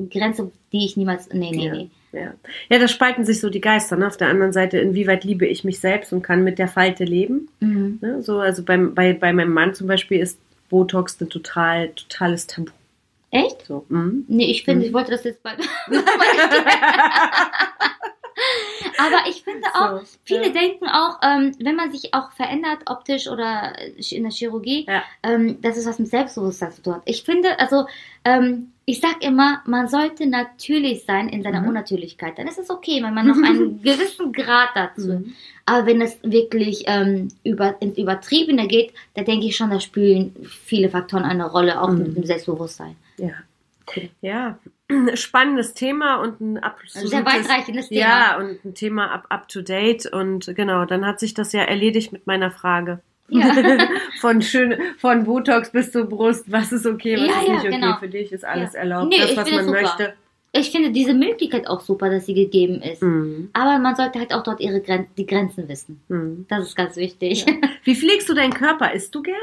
Grenze, 0.10 0.52
die 0.72 0.86
ich 0.86 0.96
niemals, 0.98 1.28
nee, 1.34 1.52
nee, 1.52 1.66
Ja. 1.66 1.74
nee. 1.74 1.90
Ja. 2.14 2.34
ja, 2.70 2.78
da 2.78 2.90
spalten 2.90 3.24
sich 3.24 3.40
so 3.40 3.50
die 3.50 3.62
Geister. 3.62 3.96
Ne? 3.96 4.06
Auf 4.06 4.18
der 4.18 4.28
anderen 4.28 4.52
Seite, 4.52 4.78
inwieweit 4.80 5.24
liebe 5.24 5.48
ich 5.48 5.64
mich 5.64 5.80
selbst 5.80 6.12
und 6.12 6.22
kann 6.22 6.44
mit 6.44 6.60
der 6.60 6.68
Falte 6.68 7.06
leben. 7.06 7.48
Mhm. 7.62 8.00
Ne? 8.02 8.22
So, 8.22 8.40
also 8.40 8.64
beim, 8.64 8.94
bei, 8.94 9.14
bei 9.14 9.32
meinem 9.32 9.54
Mann 9.54 9.74
zum 9.74 9.88
Beispiel 9.88 10.20
ist 10.20 10.38
Botox 10.70 11.20
ein 11.22 11.30
total, 11.30 11.88
totales 11.90 12.48
Tabu. 12.48 12.70
Echt? 13.32 13.66
So, 13.66 13.86
mhm. 13.88 14.26
Nee, 14.28 14.52
ich 14.52 14.66
finde, 14.66 14.82
Mhm. 14.82 14.88
ich 14.88 14.94
wollte 14.94 15.12
das 15.12 15.24
jetzt 15.24 15.42
bei. 15.42 15.52
Aber 18.98 19.28
ich 19.30 19.44
finde 19.44 19.68
auch, 19.74 20.02
So, 20.06 20.18
viele 20.24 20.48
ja. 20.48 20.50
denken 20.54 20.86
auch, 20.88 21.20
ähm, 21.24 21.52
wenn 21.60 21.76
man 21.76 21.92
sich 21.92 22.14
auch 22.14 22.32
verändert, 22.32 22.80
optisch 22.88 23.28
oder 23.28 23.74
in 24.12 24.24
der 24.24 24.32
Chirurgie, 24.32 24.86
Ja. 24.88 25.04
ähm, 25.24 25.62
dass 25.62 25.78
es 25.78 25.86
was 25.86 26.00
mit 26.00 26.10
Selbstbewusstsein 26.10 26.72
zu 26.72 26.82
tun 26.82 26.96
hat. 26.96 27.02
Ich 27.06 27.24
finde, 27.24 27.60
also, 27.60 27.86
ähm, 28.26 28.72
ich 28.86 29.00
sag 29.00 29.24
immer, 29.24 29.62
man 29.66 29.88
sollte 29.88 30.26
natürlich 30.26 31.06
sein 31.06 31.30
in 31.30 31.44
seiner 31.44 31.62
Mhm. 31.62 31.70
Unnatürlichkeit. 31.70 32.38
Dann 32.38 32.48
ist 32.48 32.58
es 32.60 32.70
okay, 32.70 33.02
wenn 33.04 33.14
man 33.14 33.28
noch 33.28 33.36
einen 33.44 33.82
gewissen 33.82 34.34
Grad 34.34 34.70
dazu. 34.76 35.14
Mhm. 35.14 35.34
Aber 35.66 35.86
wenn 35.86 36.02
es 36.02 36.18
wirklich 36.24 36.84
ähm, 36.88 37.30
über, 37.44 37.76
ins 37.82 37.98
Übertriebene 37.98 38.68
geht, 38.68 38.94
da 39.14 39.22
denke 39.24 39.46
ich 39.46 39.56
schon, 39.56 39.70
da 39.70 39.80
spielen 39.80 40.36
viele 40.44 40.90
Faktoren 40.90 41.24
eine 41.24 41.46
Rolle, 41.50 41.82
auch 41.82 41.90
Mhm. 41.90 41.98
mit 42.00 42.18
dem 42.18 42.26
Selbstbewusstsein. 42.26 42.96
Ja. 43.18 43.32
Ja, 44.22 44.58
spannennes 45.16 45.74
Thema 45.74 46.16
und 46.18 46.42
ein 46.42 46.58
absolutes, 46.58 47.10
sehr 47.12 47.26
weitreichendes 47.26 47.90
Thema. 47.90 48.02
Ja, 48.02 48.38
und 48.38 48.64
ein 48.66 48.74
Thema 48.74 49.12
up, 49.12 49.26
up 49.30 49.48
to 49.48 49.62
date. 49.62 50.06
Und 50.06 50.54
genau, 50.56 50.86
dann 50.86 51.06
hat 51.06 51.20
sich 51.20 51.34
das 51.34 51.54
ja 51.54 51.62
erledigt 51.62 52.12
mit 52.12 52.28
meiner 52.28 52.52
Frage. 52.52 53.00
Ja. 53.30 53.54
von 54.20 54.42
schön, 54.42 54.76
von 54.98 55.24
Botox 55.24 55.72
bis 55.72 55.92
zur 55.92 56.06
Brust, 56.06 56.52
was 56.52 56.72
ist 56.72 56.86
okay, 56.86 57.16
was 57.16 57.28
Ja, 57.28 57.42
ist 57.42 57.48
ja, 57.48 57.54
nicht 57.54 57.66
okay 57.66 57.76
genau. 57.80 57.98
für 57.98 58.10
dich, 58.10 58.32
ist 58.32 58.44
alles 58.44 58.74
erlaubt, 58.74 59.10
Nee, 59.10 59.20
das, 59.20 59.38
was 59.38 59.52
man 59.52 59.66
super. 59.66 59.82
möchte. 59.82 60.14
Ich 60.54 60.72
finde 60.72 60.92
diese 60.92 61.14
Möglichkeit 61.14 61.66
auch 61.68 61.80
super, 61.80 62.10
dass 62.10 62.26
sie 62.26 62.34
gegeben 62.34 62.82
ist. 62.82 63.02
Mhm. 63.02 63.50
Aber 63.54 63.80
man 63.80 63.96
sollte 63.96 64.20
halt 64.20 64.34
auch 64.34 64.44
dort 64.44 64.60
ihre 64.60 64.82
Gren 64.82 65.08
die 65.18 65.26
Grenzen 65.26 65.70
wissen. 65.70 66.02
Mhm. 66.10 66.46
Das 66.50 66.68
ist 66.68 66.76
ganz 66.76 66.98
wichtig. 66.98 67.46
Wie 67.86 67.96
pflegst 67.96 68.28
du 68.28 68.34
deinen 68.34 68.54
Körper? 68.54 68.92
Isst 68.92 69.16
du 69.16 69.22
gern? 69.22 69.36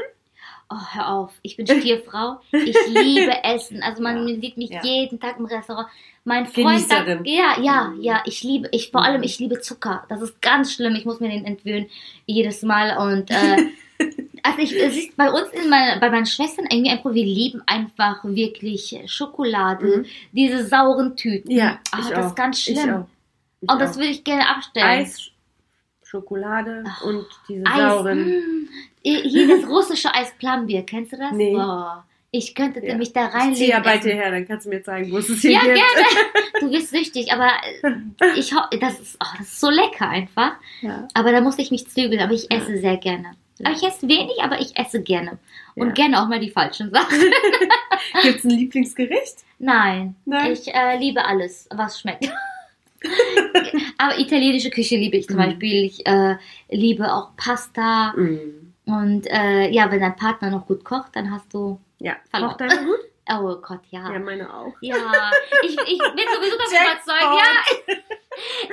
Oh, 0.71 0.75
hör 0.93 1.09
auf. 1.09 1.31
Ich 1.41 1.57
bin 1.57 1.65
Stierfrau. 1.65 2.39
Ich 2.51 2.77
liebe 2.87 3.33
Essen. 3.43 3.81
Also 3.81 4.03
man 4.03 4.27
Ja. 4.27 4.35
sieht 4.39 4.57
mich 4.57 4.69
Ja. 4.69 4.81
jeden 4.83 5.19
Tag 5.19 5.39
im 5.39 5.45
Restaurant. 5.45 5.87
Mein 6.25 6.45
Freund 6.45 6.81
sagt, 6.81 7.07
ja, 7.25 7.59
ja, 7.59 7.85
Mhm. 7.85 8.01
ja, 8.03 8.21
ich 8.25 8.43
liebe, 8.43 8.69
ich 8.71 8.91
vor 8.91 9.01
Mhm. 9.01 9.07
allem, 9.07 9.23
ich 9.23 9.39
liebe 9.39 9.59
Zucker. 9.61 10.05
Das 10.09 10.21
ist 10.21 10.39
ganz 10.41 10.73
schlimm. 10.73 10.95
Ich 10.95 11.05
muss 11.05 11.19
mir 11.19 11.29
den 11.29 11.45
entwöhnen 11.45 11.87
jedes 12.27 12.61
Mal 12.61 12.95
und 12.97 13.31
äh, 13.31 13.69
also 14.43 14.59
ich, 14.59 14.75
es 14.79 14.95
ist 14.95 15.17
bei 15.17 15.31
uns 15.31 15.49
in 15.53 15.69
meine, 15.69 15.99
bei 15.99 16.11
meinen 16.11 16.27
Schwestern 16.27 16.67
irgendwie 16.69 16.91
einfach, 16.91 17.13
wir 17.15 17.25
lieben 17.25 17.63
einfach 17.65 18.23
wirklich 18.23 18.95
Schokolade, 19.07 19.85
Mhm. 19.85 20.05
diese 20.33 20.65
sauren 20.67 21.15
Tüten. 21.15 21.49
Ja, 21.49 21.79
Ah, 21.91 21.97
ich 22.01 22.09
das 22.09 22.25
auch. 22.25 22.29
ist 22.29 22.35
ganz 22.35 22.67
Ich 22.67 22.79
schlimm. 22.79 22.93
auch. 22.95 23.05
Ich 23.61 23.71
Und 23.71 23.81
das 23.81 23.95
würde 23.97 24.09
ich 24.09 24.23
gerne 24.23 24.47
abstellen. 24.47 24.85
Eis, 24.87 25.31
Schokolade 26.09 26.83
Ach, 26.87 27.03
und 27.03 27.25
diese 27.47 27.63
Eis. 27.65 27.77
sauren. 27.93 28.27
mm. 28.29 28.69
Hier 29.03 29.47
das 29.47 29.69
russische 29.69 30.13
Eis 30.13 30.33
Plumbeer, 30.37 30.83
kennst 30.83 31.13
du 31.13 31.17
das? 31.17 31.31
Nee. 31.31 31.53
Boah. 31.53 32.03
Ich 32.31 32.53
könnte 32.53 32.85
Ja. 32.85 32.95
mich 32.95 33.11
da 33.13 33.25
Ich 33.25 33.31
ziehe 33.31 33.41
reinlegen. 33.41 33.69
ja 33.69 33.79
bald 33.79 33.99
essen. 34.01 34.11
hierher, 34.11 34.31
dann 34.31 34.47
kannst 34.47 34.65
du 34.65 34.69
mir 34.69 34.83
zeigen, 34.83 35.11
wo 35.11 35.17
es 35.17 35.27
hier 35.27 35.51
Ja, 35.51 35.61
gibt. 35.61 35.75
gerne. 35.75 36.07
Du 36.59 36.69
bist 36.71 36.89
süchtig, 36.89 37.31
aber 37.31 37.47
äh, 37.81 38.39
ich 38.39 38.53
das 38.81 38.99
ist, 38.99 39.17
oh, 39.23 39.27
das 39.37 39.47
ist 39.47 39.59
so 39.61 39.69
lecker 39.69 40.09
einfach. 40.09 40.53
Ja. 40.81 41.07
Aber 41.13 41.31
da 41.31 41.41
muss 41.41 41.57
ich 41.57 41.71
mich 41.71 41.87
zügeln, 41.87 42.19
aber 42.21 42.33
ich 42.33 42.51
esse 42.51 42.77
sehr 42.79 42.97
gerne. 42.97 43.31
Aber 43.63 43.73
ich 43.75 43.81
esse 43.83 44.07
wenig, 44.07 44.41
aber 44.43 44.59
ich 44.59 44.77
esse 44.77 45.01
gerne. 45.01 45.37
Und 45.75 45.87
Ja. 45.87 45.93
gerne 45.93 46.21
auch 46.21 46.27
mal 46.27 46.39
die 46.39 46.51
falschen 46.51 46.91
Sachen. 46.91 47.17
Gibt 48.23 48.39
es 48.39 48.43
ein 48.43 48.49
Lieblingsgericht? 48.51 49.37
Nein, 49.59 50.15
Nein. 50.25 50.51
ich 50.53 50.67
äh, 50.73 50.97
liebe 50.97 51.23
alles, 51.25 51.67
was 51.71 51.99
schmeckt. 51.99 52.29
Aber 53.97 54.17
italienische 54.19 54.69
Küche 54.69 54.95
liebe 54.95 55.17
ich 55.17 55.27
zum 55.27 55.37
Mhm. 55.37 55.41
Beispiel. 55.41 55.83
Ich 55.85 56.05
äh, 56.05 56.35
liebe 56.69 57.13
auch 57.13 57.35
Pasta. 57.37 58.13
Mm. 58.15 58.73
Und 58.85 59.27
äh, 59.27 59.69
ja, 59.69 59.91
wenn 59.91 59.99
dein 59.99 60.15
Partner 60.15 60.49
noch 60.49 60.65
gut 60.67 60.83
kocht, 60.83 61.15
dann 61.15 61.31
hast 61.31 61.53
du. 61.53 61.79
Ja, 61.99 62.15
verloren. 62.29 62.49
kocht 62.51 62.61
deiner 62.61 62.83
gut? 62.85 62.99
Oh 63.31 63.55
Gott, 63.61 63.81
ja. 63.91 64.11
Ja, 64.11 64.17
meine 64.19 64.51
auch. 64.51 64.73
Ja, 64.81 64.95
ich, 65.61 65.71
ich 65.73 65.99
bin 65.99 66.25
sowieso 66.33 66.57
davon 66.57 66.81
überzeugt. 66.81 67.21
Ja, 67.21 67.95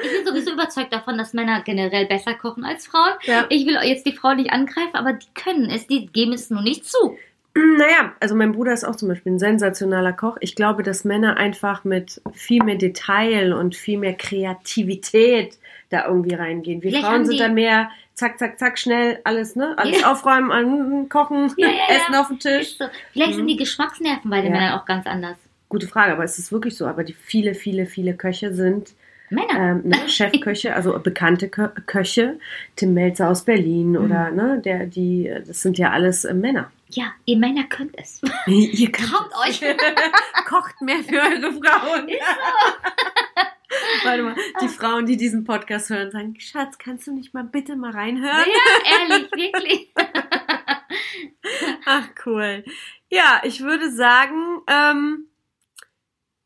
ich 0.02 0.10
bin 0.10 0.26
sowieso 0.26 0.52
überzeugt 0.52 0.92
davon, 0.94 1.18
dass 1.18 1.34
Männer 1.34 1.60
generell 1.62 2.06
besser 2.06 2.32
kochen 2.34 2.64
als 2.64 2.86
Frauen. 2.86 3.12
Ja. 3.24 3.44
Ich 3.50 3.66
will 3.66 3.76
jetzt 3.82 4.06
die 4.06 4.12
Frauen 4.12 4.36
nicht 4.38 4.52
angreifen, 4.52 4.94
aber 4.94 5.12
die 5.12 5.26
können 5.34 5.68
es, 5.68 5.86
die 5.86 6.06
geben 6.06 6.32
es 6.32 6.48
nur 6.48 6.62
nicht 6.62 6.86
zu. 6.86 7.18
Naja, 7.56 8.12
also 8.20 8.34
mein 8.34 8.52
Bruder 8.52 8.74
ist 8.74 8.84
auch 8.84 8.96
zum 8.96 9.08
Beispiel 9.08 9.32
ein 9.32 9.38
sensationaler 9.38 10.12
Koch. 10.12 10.36
Ich 10.40 10.54
glaube, 10.56 10.82
dass 10.82 11.04
Männer 11.04 11.38
einfach 11.38 11.84
mit 11.84 12.20
viel 12.34 12.62
mehr 12.62 12.74
Detail 12.76 13.54
und 13.54 13.74
viel 13.74 13.98
mehr 13.98 14.12
Kreativität 14.12 15.58
da 15.88 16.06
irgendwie 16.06 16.34
reingehen. 16.34 16.82
Wir 16.82 16.90
Vielleicht 16.90 17.06
Frauen 17.06 17.24
sind 17.24 17.40
da 17.40 17.48
mehr 17.48 17.90
zack, 18.12 18.38
zack, 18.38 18.58
zack, 18.58 18.78
schnell 18.78 19.20
alles, 19.24 19.56
ne? 19.56 19.74
Alles 19.78 20.02
ja. 20.02 20.12
aufräumen, 20.12 20.50
an, 20.50 21.08
kochen, 21.08 21.52
ja, 21.56 21.68
ja, 21.68 21.96
Essen 21.96 22.14
auf 22.14 22.28
dem 22.28 22.38
Tisch. 22.38 22.76
So. 22.76 22.86
Vielleicht 23.12 23.32
mhm. 23.32 23.36
sind 23.36 23.46
die 23.46 23.56
Geschmacksnerven 23.56 24.30
bei 24.30 24.42
den 24.42 24.52
Männern 24.52 24.78
auch 24.78 24.84
ganz 24.84 25.06
anders. 25.06 25.38
Gute 25.70 25.86
Frage, 25.86 26.12
aber 26.12 26.24
es 26.24 26.38
ist 26.38 26.52
wirklich 26.52 26.76
so. 26.76 26.86
Aber 26.86 27.04
die 27.04 27.14
viele, 27.14 27.54
viele, 27.54 27.86
viele 27.86 28.14
Köche 28.14 28.52
sind 28.52 28.92
Männer. 29.30 29.54
Ähm, 29.58 29.82
ne, 29.84 29.96
Chefköche, 30.08 30.74
also 30.74 30.98
bekannte 30.98 31.48
Kö 31.48 31.68
Köche, 31.86 32.38
Tim 32.76 32.94
Melzer 32.94 33.30
aus 33.30 33.44
Berlin 33.44 33.90
mhm. 33.90 33.96
oder 33.96 34.30
ne, 34.30 34.60
der, 34.62 34.86
die, 34.86 35.32
das 35.46 35.62
sind 35.62 35.78
ja 35.78 35.90
alles 35.90 36.24
äh, 36.24 36.34
Männer. 36.34 36.70
Ja, 36.88 37.12
ihr 37.24 37.36
Männer 37.36 37.64
könnt 37.64 37.98
es. 37.98 38.20
ihr 38.46 38.92
könnt 38.92 39.10
Traut 39.10 39.30
euch. 39.46 39.60
Kocht 40.46 40.80
mehr 40.80 41.02
für 41.02 41.20
eure 41.20 41.52
Frauen. 41.52 42.08
Ist 42.08 42.20
so. 42.20 43.44
Warte 44.04 44.22
mal, 44.22 44.36
die 44.60 44.68
Frauen, 44.68 45.06
die 45.06 45.16
diesen 45.16 45.44
Podcast 45.44 45.90
hören, 45.90 46.10
sagen, 46.10 46.38
Schatz, 46.38 46.78
kannst 46.78 47.06
du 47.06 47.12
nicht 47.12 47.34
mal 47.34 47.44
bitte 47.44 47.76
mal 47.76 47.90
reinhören? 47.90 48.46
Ja, 48.46 49.08
ehrlich, 49.08 49.30
wirklich. 49.32 49.92
Ach, 51.84 52.08
cool. 52.24 52.64
Ja, 53.10 53.40
ich 53.44 53.62
würde 53.62 53.90
sagen, 53.90 54.60
ähm, 54.68 55.26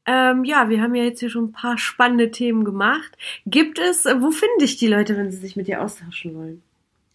ähm, 0.06 0.44
ja, 0.44 0.68
wir 0.68 0.80
haben 0.80 0.94
ja 0.94 1.04
jetzt 1.04 1.20
hier 1.20 1.30
schon 1.30 1.44
ein 1.46 1.52
paar 1.52 1.78
spannende 1.78 2.30
Themen 2.30 2.64
gemacht. 2.64 3.16
Gibt 3.46 3.78
es, 3.78 4.06
wo 4.06 4.30
finden 4.30 4.58
dich 4.60 4.76
die 4.76 4.88
Leute, 4.88 5.16
wenn 5.16 5.30
sie 5.30 5.38
sich 5.38 5.56
mit 5.56 5.68
dir 5.68 5.82
austauschen 5.82 6.34
wollen? 6.34 6.62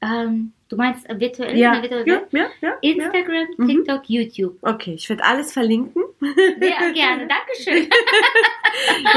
Ähm, 0.02 0.54
du 0.70 0.76
meinst 0.76 1.10
äh, 1.10 1.20
virtuell? 1.20 1.58
Ja, 1.58 1.82
virtuell 1.82 2.08
ja, 2.08 2.22
ja, 2.32 2.48
ja, 2.62 2.78
Instagram, 2.82 3.48
ja. 3.58 3.66
TikTok, 3.66 4.10
mhm. 4.10 4.16
YouTube. 4.16 4.58
Okay, 4.62 4.94
ich 4.94 5.10
werde 5.10 5.24
alles 5.24 5.54
verlinken. 5.54 6.04
Ja, 6.22 6.92
gerne, 6.92 7.28
Dankeschön. 7.66 7.90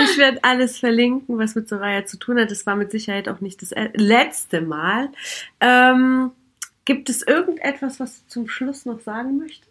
ich 0.04 0.18
werde 0.18 0.42
alles 0.42 0.78
verlinken, 0.78 1.38
was 1.38 1.54
mit 1.54 1.68
Soraya 1.68 2.04
zu 2.04 2.18
tun 2.18 2.38
hat. 2.38 2.50
Das 2.50 2.66
war 2.66 2.76
mit 2.76 2.90
Sicherheit 2.90 3.28
auch 3.28 3.40
nicht 3.40 3.62
das 3.62 3.72
äh, 3.72 3.90
letzte 3.94 4.61
Mal. 4.61 5.11
Ähm, 5.61 6.32
gibt 6.84 7.08
es 7.08 7.22
irgendetwas, 7.22 8.00
was 8.00 8.22
du 8.22 8.28
zum 8.28 8.48
Schluss 8.48 8.87
noch 8.87 9.00
sagen 9.00 9.38
möchtest? 9.38 9.68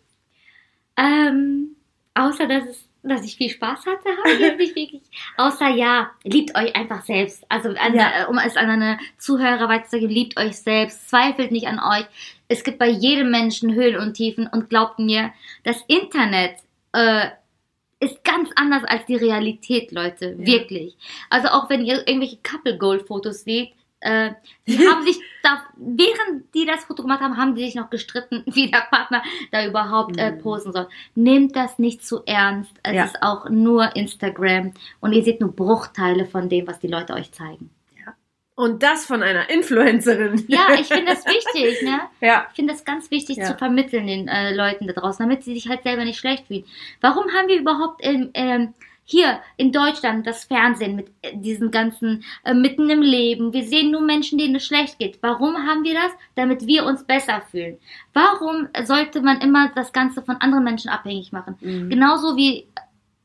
Ähm, 0.98 1.76
außer, 2.16 2.48
dass 2.48 2.66
es 2.66 2.87
dass 3.10 3.24
ich 3.24 3.38
viel 3.38 3.50
Spaß 3.50 3.86
hatte, 3.86 4.10
habe 4.18 4.32
ich 4.34 4.40
jetzt 4.40 4.58
nicht 4.58 4.76
wirklich. 4.76 5.02
Außer 5.38 5.70
ja, 5.70 6.12
liebt 6.24 6.56
euch 6.58 6.76
einfach 6.76 7.04
selbst. 7.04 7.46
Also 7.50 7.70
an, 7.70 7.96
ja. 7.96 8.28
um 8.28 8.38
es 8.38 8.56
an 8.56 8.70
eine 8.70 9.00
Zuhörer 9.18 9.68
weiterzugeben, 9.70 10.14
liebt 10.14 10.40
euch 10.40 10.58
selbst, 10.58 11.10
zweifelt 11.10 11.52
nicht 11.52 11.68
an 11.68 11.80
euch. 11.80 12.06
Es 12.48 12.64
gibt 12.64 12.80
bei 12.80 12.90
jedem 12.90 13.32
Menschen 13.32 13.74
Höhen 13.74 13.98
und 13.98 14.14
Tiefen 14.14 14.48
und 14.48 14.70
glaubt 14.70 15.00
mir, 15.00 15.34
das 15.64 15.84
Internet 15.88 16.58
äh, 16.94 17.30
ist 18.00 18.24
ganz 18.24 18.50
anders 18.56 18.84
als 18.86 19.06
die 19.06 19.16
Realität, 19.16 19.92
Leute. 19.92 20.36
Ja. 20.38 20.46
Wirklich. 20.46 20.96
Also 21.30 21.50
auch 21.50 21.70
wenn 21.70 21.84
ihr 21.84 22.08
irgendwelche 22.08 22.38
Couple 22.44 22.78
Goal 22.78 23.00
Fotos 23.00 23.44
seht, 23.44 23.72
äh, 24.00 24.32
die 24.68 24.78
haben 24.88 25.04
sich 25.04 25.20
da, 25.44 25.64
während 25.76 26.54
die 26.54 26.66
das 26.66 26.86
Foto 26.86 27.04
gemacht 27.04 27.22
haben, 27.22 27.38
haben 27.38 27.56
die 27.56 27.66
sich 27.66 27.76
noch 27.76 27.90
gestritten, 27.90 28.44
wie 28.54 28.70
der 28.70 28.86
Partner 28.90 29.24
da 29.52 29.66
überhaupt 29.66 30.18
äh, 30.18 30.32
mhm. 30.32 30.40
posen 30.40 30.74
soll. 30.74 30.88
Nehmt 31.16 31.56
das 31.56 31.80
nicht 31.80 32.06
zu 32.06 32.24
ernst. 32.26 32.74
Es 32.84 32.94
ja. 32.94 33.06
ist 33.06 33.22
auch 33.22 33.50
nur 33.50 33.96
Instagram 33.96 34.74
und 35.00 35.14
ihr 35.14 35.24
seht 35.24 35.42
nur 35.42 35.52
Bruchteile 35.52 36.26
von 36.26 36.50
dem, 36.50 36.68
was 36.68 36.80
die 36.80 36.88
Leute 36.88 37.14
euch 37.14 37.32
zeigen. 37.32 37.72
Ja. 37.98 38.14
Und 38.56 38.84
das 38.84 39.06
von 39.06 39.24
einer 39.24 39.50
Influencerin. 39.50 40.46
Ja, 40.48 40.74
ich 40.80 40.88
finde 40.88 41.14
das 41.14 41.26
wichtig, 41.26 41.82
ne? 41.84 42.02
Ja. 42.22 42.48
Ich 42.50 42.56
finde 42.56 42.74
das 42.74 42.86
ganz 42.86 43.10
wichtig 43.10 43.38
ja. 43.38 43.46
zu 43.46 43.58
vermitteln 43.58 44.08
den 44.08 44.28
äh, 44.28 44.54
Leuten 44.54 44.88
da 44.88 44.94
draußen, 44.94 45.26
damit 45.26 45.44
sie 45.44 45.54
sich 45.54 45.70
halt 45.70 45.84
selber 45.84 46.06
nicht 46.06 46.20
schlecht 46.20 46.48
fühlen. 46.48 46.66
Warum 47.02 47.32
haben 47.34 47.48
wir 47.48 47.60
überhaupt 47.60 48.02
in, 48.02 48.30
ähm, 48.34 48.74
hier 49.10 49.40
in 49.56 49.72
Deutschland 49.72 50.28
das 50.28 50.44
Fernsehen 50.44 50.98
mit 50.98 51.08
äh, 51.22 51.36
diesen 51.36 51.72
ganzen 51.72 52.26
äh, 52.44 52.54
mitten 52.54 52.90
im 52.90 53.02
Leben. 53.02 53.54
Wir 53.54 53.64
sehen 53.64 53.92
nur 53.92 54.02
Menschen, 54.02 54.38
denen 54.38 54.56
es 54.56 54.66
schlecht 54.66 55.00
geht. 55.00 55.18
Warum 55.22 55.56
haben 55.56 55.86
wir 55.86 55.94
das? 55.94 56.12
Damit 56.36 56.68
wir 56.68 56.86
uns 56.86 57.06
besser 57.06 57.42
fühlen. 57.50 57.78
Warum 58.14 58.68
sollte 58.84 59.22
man 59.22 59.40
immer 59.40 59.72
das 59.74 59.94
Ganze 59.94 60.22
von 60.22 60.36
anderen 60.36 60.66
Menschen 60.66 60.90
abhängig 60.90 61.32
machen? 61.32 61.56
Mhm. 61.62 61.90
Genauso 61.90 62.36
wie 62.36 62.68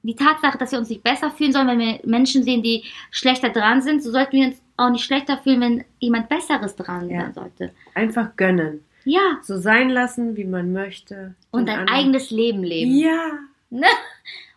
die 0.04 0.14
Tatsache, 0.14 0.56
dass 0.56 0.70
wir 0.70 0.78
uns 0.78 0.88
nicht 0.88 1.02
besser 1.02 1.32
fühlen 1.32 1.52
sollen, 1.52 1.66
wenn 1.66 1.78
wir 1.80 2.00
Menschen 2.04 2.44
sehen, 2.44 2.62
die 2.62 2.84
schlechter 3.10 3.50
dran 3.50 3.82
sind, 3.82 4.04
so 4.04 4.12
sollten 4.12 4.36
wir 4.36 4.46
uns 4.46 4.62
auch 4.76 4.90
nicht 4.90 5.04
schlechter 5.04 5.38
fühlen, 5.38 5.60
wenn 5.60 5.84
jemand 5.98 6.28
Besseres 6.28 6.76
dran 6.76 7.10
ja. 7.10 7.22
sein 7.22 7.34
sollte. 7.34 7.72
Einfach 7.94 8.36
gönnen. 8.36 8.84
Ja. 9.04 9.38
So 9.42 9.58
sein 9.58 9.90
lassen, 9.90 10.36
wie 10.36 10.44
man 10.44 10.72
möchte. 10.72 11.34
Und 11.50 11.68
ein 11.68 11.88
eigenes 11.88 12.30
Leben 12.30 12.62
leben. 12.62 12.94
Ja. 12.94 13.38
Ne? 13.70 13.86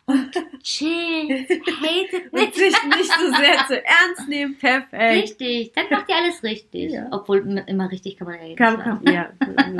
Und 0.06 0.30
chill, 0.62 1.46
hatet 1.48 1.66
nicht. 1.80 2.14
Und 2.32 2.54
sich 2.54 2.74
nicht 2.84 3.12
so 3.12 3.32
sehr 3.32 3.66
zu 3.66 3.84
ernst 3.84 4.28
nehmen, 4.28 4.56
perfekt. 4.56 5.24
Richtig, 5.24 5.72
dann 5.72 5.86
macht 5.90 6.08
ihr 6.08 6.16
alles 6.16 6.42
richtig. 6.42 6.92
Ja. 6.92 7.08
Obwohl 7.10 7.64
immer 7.66 7.90
richtig 7.90 8.16
kann 8.16 8.28
man 8.28 8.38
ja 8.40 8.46
jetzt 8.46 8.58
kann, 8.58 8.78
kann, 8.78 9.00
Ja, 9.04 9.30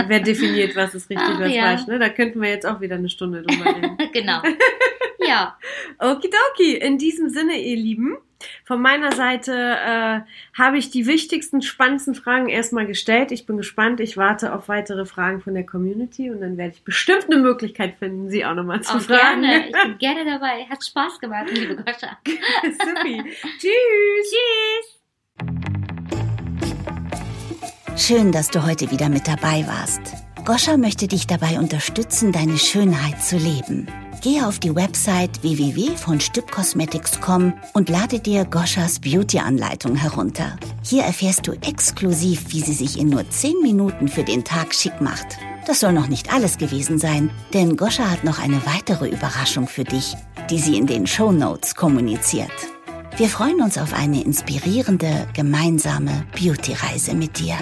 wer 0.08 0.20
definiert, 0.20 0.74
was 0.74 0.94
ist 0.94 1.08
richtig, 1.10 1.28
Ach, 1.30 1.40
was 1.40 1.54
ja. 1.54 1.62
falsch. 1.62 1.86
Ne? 1.86 1.98
Da 1.98 2.08
könnten 2.08 2.40
wir 2.40 2.48
jetzt 2.48 2.66
auch 2.66 2.80
wieder 2.80 2.96
eine 2.96 3.08
Stunde 3.08 3.42
drüber 3.42 3.76
reden. 3.76 3.96
genau. 4.12 4.42
Ja. 5.26 5.56
Okidoki, 5.98 6.76
in 6.76 6.98
diesem 6.98 7.28
Sinne, 7.28 7.60
ihr 7.60 7.76
Lieben. 7.76 8.16
Von 8.64 8.82
meiner 8.82 9.12
Seite 9.12 9.52
äh, 9.52 10.20
habe 10.58 10.78
ich 10.78 10.90
die 10.90 11.06
wichtigsten, 11.06 11.62
spannendsten 11.62 12.14
Fragen 12.14 12.48
erstmal 12.48 12.86
gestellt. 12.86 13.32
Ich 13.32 13.46
bin 13.46 13.56
gespannt. 13.56 14.00
Ich 14.00 14.16
warte 14.16 14.54
auf 14.54 14.68
weitere 14.68 15.06
Fragen 15.06 15.40
von 15.40 15.54
der 15.54 15.64
Community 15.64 16.30
und 16.30 16.40
dann 16.40 16.56
werde 16.56 16.74
ich 16.74 16.84
bestimmt 16.84 17.26
eine 17.30 17.40
Möglichkeit 17.40 17.96
finden, 17.98 18.30
sie 18.30 18.44
auch 18.44 18.54
nochmal 18.54 18.82
zu 18.82 18.96
auch 18.96 19.00
fragen. 19.00 19.42
Gerne. 19.42 19.66
Ich 19.68 19.72
bin 19.72 19.98
gerne 19.98 20.24
dabei. 20.24 20.66
Hat 20.68 20.84
Spaß 20.84 21.18
gemacht, 21.20 21.46
liebe 21.52 21.76
Goscha. 21.76 22.18
Supi. 22.26 23.22
Tschüss. 23.58 24.30
Tschüss. 24.30 24.96
Schön, 27.96 28.30
dass 28.30 28.50
du 28.50 28.64
heute 28.64 28.90
wieder 28.90 29.08
mit 29.08 29.26
dabei 29.26 29.66
warst. 29.66 30.00
Goscha 30.44 30.76
möchte 30.76 31.08
dich 31.08 31.26
dabei 31.26 31.58
unterstützen, 31.58 32.30
deine 32.30 32.58
Schönheit 32.58 33.22
zu 33.22 33.36
leben. 33.36 33.88
Gehe 34.22 34.46
auf 34.46 34.58
die 34.58 34.74
Website 34.74 35.42
www.vonstückcosmetics.com 35.42 37.52
und 37.74 37.88
lade 37.88 38.18
dir 38.18 38.44
Goschas 38.44 38.98
Beauty-Anleitung 38.98 39.94
herunter. 39.94 40.56
Hier 40.82 41.04
erfährst 41.04 41.46
du 41.46 41.52
exklusiv, 41.52 42.46
wie 42.48 42.60
sie 42.60 42.74
sich 42.74 42.98
in 42.98 43.08
nur 43.08 43.28
10 43.28 43.62
Minuten 43.62 44.08
für 44.08 44.24
den 44.24 44.44
Tag 44.44 44.74
schick 44.74 45.00
macht. 45.00 45.38
Das 45.66 45.80
soll 45.80 45.92
noch 45.92 46.08
nicht 46.08 46.32
alles 46.32 46.58
gewesen 46.58 46.98
sein, 46.98 47.30
denn 47.52 47.76
Goscha 47.76 48.10
hat 48.10 48.24
noch 48.24 48.38
eine 48.38 48.64
weitere 48.66 49.08
Überraschung 49.08 49.66
für 49.66 49.84
dich, 49.84 50.14
die 50.48 50.58
sie 50.58 50.76
in 50.76 50.86
den 50.86 51.06
Show 51.06 51.32
Notes 51.32 51.74
kommuniziert. 51.74 52.52
Wir 53.16 53.28
freuen 53.28 53.62
uns 53.62 53.78
auf 53.78 53.94
eine 53.94 54.22
inspirierende, 54.22 55.26
gemeinsame 55.34 56.26
Beauty-Reise 56.38 57.14
mit 57.14 57.38
dir. 57.38 57.56